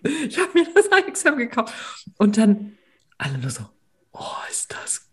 ich 0.03 0.37
habe 0.37 0.51
mir 0.53 0.67
das 0.71 0.85
IXM 0.85 1.35
gekauft. 1.35 1.73
Und 2.19 2.37
dann 2.37 2.77
alle 3.17 3.39
nur 3.39 3.49
so, 3.49 3.63
oh, 4.11 4.19
ist 4.51 4.71
das. 4.71 5.09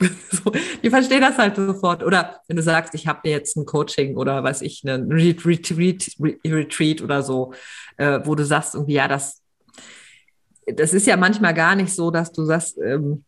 so, 0.30 0.50
die 0.82 0.88
verstehen 0.88 1.20
das 1.20 1.36
halt 1.36 1.56
sofort. 1.56 2.02
Oder 2.02 2.40
wenn 2.48 2.56
du 2.56 2.62
sagst, 2.62 2.94
ich 2.94 3.06
habe 3.06 3.20
mir 3.24 3.32
jetzt 3.32 3.58
ein 3.58 3.66
Coaching 3.66 4.16
oder 4.16 4.42
weiß 4.42 4.62
ich, 4.62 4.82
ein 4.84 5.12
Retreat, 5.12 6.16
Retreat 6.18 7.02
oder 7.02 7.22
so, 7.22 7.52
äh, 7.98 8.20
wo 8.24 8.34
du 8.34 8.46
sagst, 8.46 8.74
irgendwie, 8.74 8.94
ja, 8.94 9.08
das, 9.08 9.42
das 10.64 10.94
ist 10.94 11.06
ja 11.06 11.18
manchmal 11.18 11.52
gar 11.52 11.76
nicht 11.76 11.92
so, 11.92 12.10
dass 12.10 12.32
du 12.32 12.46
sagst, 12.46 12.78
ähm, 12.78 13.26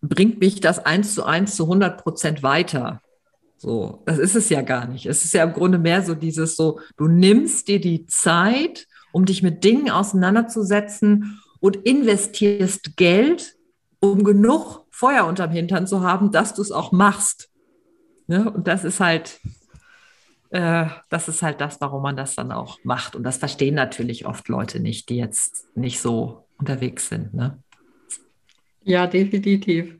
bringt 0.00 0.38
mich 0.38 0.60
das 0.60 0.78
eins 0.78 1.16
zu 1.16 1.24
eins 1.24 1.56
zu 1.56 1.64
100 1.64 2.04
Prozent 2.04 2.44
weiter. 2.44 3.02
So, 3.58 4.02
das 4.06 4.18
ist 4.18 4.36
es 4.36 4.48
ja 4.50 4.62
gar 4.62 4.86
nicht. 4.86 5.06
Es 5.06 5.24
ist 5.24 5.34
ja 5.34 5.42
im 5.42 5.52
Grunde 5.52 5.78
mehr 5.78 6.02
so 6.02 6.14
dieses 6.14 6.54
so, 6.54 6.78
du 6.96 7.08
nimmst 7.08 7.66
dir 7.66 7.80
die 7.80 8.06
Zeit, 8.06 8.86
um 9.10 9.24
dich 9.24 9.42
mit 9.42 9.64
Dingen 9.64 9.90
auseinanderzusetzen 9.90 11.40
und 11.58 11.74
investierst 11.74 12.96
Geld, 12.96 13.56
um 13.98 14.22
genug 14.22 14.86
Feuer 14.90 15.26
unterm 15.26 15.50
Hintern 15.50 15.88
zu 15.88 16.02
haben, 16.02 16.30
dass 16.30 16.54
du 16.54 16.62
es 16.62 16.70
auch 16.70 16.92
machst. 16.92 17.50
Ne? 18.28 18.48
Und 18.48 18.68
das 18.68 18.84
ist 18.84 19.00
halt, 19.00 19.40
äh, 20.50 20.86
das 21.08 21.26
ist 21.26 21.42
halt 21.42 21.60
das, 21.60 21.80
warum 21.80 22.02
man 22.02 22.16
das 22.16 22.36
dann 22.36 22.52
auch 22.52 22.78
macht. 22.84 23.16
Und 23.16 23.24
das 23.24 23.38
verstehen 23.38 23.74
natürlich 23.74 24.24
oft 24.24 24.48
Leute 24.48 24.78
nicht, 24.78 25.08
die 25.08 25.16
jetzt 25.16 25.66
nicht 25.76 26.00
so 26.00 26.44
unterwegs 26.58 27.08
sind. 27.08 27.34
Ne? 27.34 27.58
Ja, 28.84 29.08
definitiv. 29.08 29.96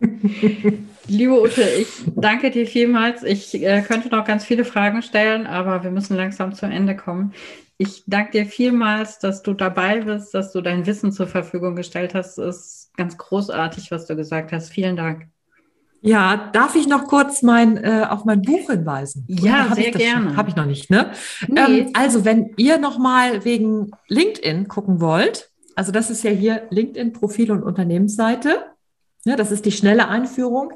Liebe 1.10 1.42
Ute, 1.42 1.62
ich 1.62 1.88
danke 2.14 2.52
dir 2.52 2.66
vielmals. 2.66 3.24
Ich 3.24 3.60
äh, 3.60 3.82
könnte 3.82 4.10
noch 4.10 4.24
ganz 4.24 4.44
viele 4.44 4.64
Fragen 4.64 5.02
stellen, 5.02 5.44
aber 5.44 5.82
wir 5.82 5.90
müssen 5.90 6.16
langsam 6.16 6.54
zu 6.54 6.66
Ende 6.66 6.94
kommen. 6.94 7.34
Ich 7.78 8.04
danke 8.06 8.30
dir 8.30 8.46
vielmals, 8.46 9.18
dass 9.18 9.42
du 9.42 9.52
dabei 9.52 10.02
bist, 10.02 10.32
dass 10.34 10.52
du 10.52 10.60
dein 10.60 10.86
Wissen 10.86 11.10
zur 11.10 11.26
Verfügung 11.26 11.74
gestellt 11.74 12.14
hast. 12.14 12.38
Es 12.38 12.56
ist 12.56 12.90
ganz 12.96 13.18
großartig, 13.18 13.90
was 13.90 14.06
du 14.06 14.14
gesagt 14.14 14.52
hast. 14.52 14.70
Vielen 14.70 14.94
Dank. 14.94 15.26
Ja, 16.00 16.48
darf 16.52 16.76
ich 16.76 16.86
noch 16.86 17.08
kurz 17.08 17.42
mein, 17.42 17.76
äh, 17.76 18.06
auf 18.08 18.24
mein 18.24 18.42
Buch 18.42 18.70
hinweisen? 18.70 19.24
Ja, 19.28 19.74
sehr 19.74 19.90
gerne. 19.90 20.36
Habe 20.36 20.50
ich 20.50 20.56
noch 20.56 20.66
nicht, 20.66 20.90
ne? 20.90 21.10
Nee. 21.48 21.60
Ähm, 21.60 21.90
also, 21.92 22.24
wenn 22.24 22.54
ihr 22.56 22.78
noch 22.78 22.98
mal 22.98 23.44
wegen 23.44 23.90
LinkedIn 24.06 24.68
gucken 24.68 25.00
wollt, 25.00 25.50
also 25.74 25.90
das 25.90 26.08
ist 26.08 26.22
ja 26.22 26.30
hier 26.30 26.68
LinkedIn-Profil 26.70 27.50
und 27.50 27.64
Unternehmensseite. 27.64 28.62
Ja, 29.24 29.34
das 29.36 29.50
ist 29.50 29.66
die 29.66 29.72
schnelle 29.72 30.08
Einführung. 30.08 30.72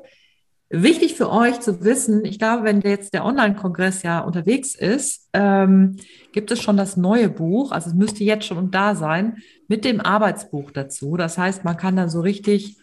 Wichtig 0.70 1.14
für 1.14 1.30
euch 1.30 1.60
zu 1.60 1.84
wissen, 1.84 2.24
ich 2.24 2.38
glaube, 2.38 2.64
wenn 2.64 2.80
jetzt 2.80 3.14
der 3.14 3.24
Online-Kongress 3.24 4.02
ja 4.02 4.20
unterwegs 4.20 4.74
ist, 4.74 5.28
ähm, 5.32 5.98
gibt 6.32 6.50
es 6.50 6.60
schon 6.60 6.76
das 6.76 6.96
neue 6.96 7.28
Buch, 7.28 7.70
also 7.70 7.90
es 7.90 7.94
müsste 7.94 8.24
jetzt 8.24 8.46
schon 8.46 8.70
da 8.70 8.94
sein, 8.94 9.36
mit 9.68 9.84
dem 9.84 10.00
Arbeitsbuch 10.00 10.70
dazu. 10.70 11.16
Das 11.16 11.38
heißt, 11.38 11.64
man 11.64 11.76
kann 11.76 11.96
dann 11.96 12.08
so 12.08 12.20
richtig 12.20 12.78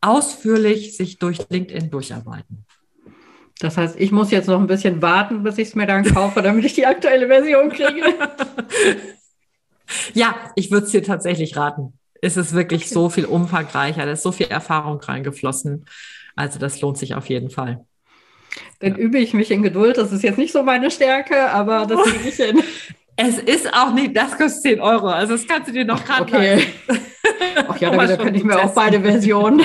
ausführlich 0.00 0.96
sich 0.96 1.18
durch 1.18 1.38
LinkedIn 1.50 1.90
durcharbeiten. 1.90 2.64
Das 3.58 3.76
heißt, 3.76 4.00
ich 4.00 4.10
muss 4.10 4.30
jetzt 4.30 4.48
noch 4.48 4.60
ein 4.60 4.66
bisschen 4.66 5.02
warten, 5.02 5.42
bis 5.42 5.58
ich 5.58 5.68
es 5.68 5.74
mir 5.74 5.86
dann 5.86 6.04
kaufe, 6.04 6.42
damit 6.42 6.64
ich 6.64 6.74
die 6.74 6.86
aktuelle 6.86 7.26
Version 7.26 7.70
kriege. 7.70 8.02
Ja, 10.14 10.34
ich 10.56 10.70
würde 10.70 10.86
es 10.86 10.92
dir 10.92 11.02
tatsächlich 11.02 11.56
raten. 11.56 11.98
Es 12.22 12.36
ist 12.36 12.54
wirklich 12.54 12.84
okay. 12.84 12.94
so 12.94 13.10
viel 13.10 13.26
umfangreicher, 13.26 14.06
da 14.06 14.12
ist 14.12 14.22
so 14.22 14.32
viel 14.32 14.46
Erfahrung 14.46 15.00
reingeflossen. 15.00 15.84
Also 16.36 16.58
das 16.58 16.80
lohnt 16.80 16.98
sich 16.98 17.14
auf 17.14 17.28
jeden 17.28 17.50
Fall. 17.50 17.84
Dann 18.80 18.92
ja. 18.92 18.98
übe 18.98 19.18
ich 19.18 19.34
mich 19.34 19.50
in 19.50 19.62
Geduld. 19.62 19.96
Das 19.98 20.12
ist 20.12 20.22
jetzt 20.22 20.38
nicht 20.38 20.52
so 20.52 20.62
meine 20.62 20.90
Stärke, 20.90 21.50
aber 21.50 21.86
das 21.86 22.02
kriege 22.04 22.28
ich 22.28 22.36
hin. 22.36 22.62
Es 23.16 23.38
ist 23.38 23.72
auch 23.72 23.92
nicht, 23.94 24.16
das 24.16 24.36
kostet 24.36 24.62
10 24.62 24.80
Euro. 24.80 25.08
Also 25.08 25.34
das 25.34 25.46
kannst 25.46 25.68
du 25.68 25.72
dir 25.72 25.84
noch 25.84 26.04
gerade 26.04 26.22
Okay. 26.22 26.66
Ach 27.68 27.78
ja, 27.78 27.90
da 28.06 28.16
könnte 28.16 28.38
ich 28.38 28.44
mir 28.44 28.60
auch 28.62 28.74
beide 28.74 29.00
Versionen. 29.00 29.64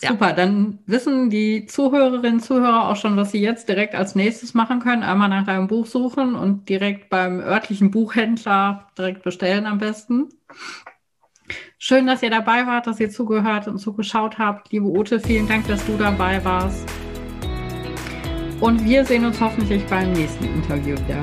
Ja. 0.00 0.10
Super, 0.10 0.32
dann 0.32 0.78
wissen 0.86 1.28
die 1.28 1.66
Zuhörerinnen 1.66 2.34
und 2.34 2.40
Zuhörer 2.40 2.88
auch 2.88 2.96
schon, 2.96 3.16
was 3.16 3.32
sie 3.32 3.40
jetzt 3.40 3.68
direkt 3.68 3.96
als 3.96 4.14
nächstes 4.14 4.54
machen 4.54 4.78
können. 4.78 5.02
Einmal 5.02 5.28
nach 5.28 5.44
deinem 5.44 5.66
Buch 5.66 5.86
suchen 5.86 6.36
und 6.36 6.68
direkt 6.68 7.10
beim 7.10 7.40
örtlichen 7.40 7.90
Buchhändler 7.90 8.88
direkt 8.96 9.24
bestellen 9.24 9.66
am 9.66 9.78
besten. 9.78 10.28
Schön, 11.78 12.06
dass 12.06 12.22
ihr 12.22 12.30
dabei 12.30 12.66
wart, 12.66 12.86
dass 12.86 13.00
ihr 13.00 13.10
zugehört 13.10 13.68
und 13.68 13.78
zugeschaut 13.78 14.38
habt. 14.38 14.72
Liebe 14.72 14.86
Ute, 14.86 15.20
vielen 15.20 15.48
Dank, 15.48 15.66
dass 15.68 15.84
du 15.86 15.96
dabei 15.96 16.44
warst. 16.44 16.88
Und 18.60 18.84
wir 18.84 19.04
sehen 19.04 19.24
uns 19.24 19.40
hoffentlich 19.40 19.84
beim 19.86 20.12
nächsten 20.12 20.44
Interview 20.44 20.96
wieder. 20.96 21.22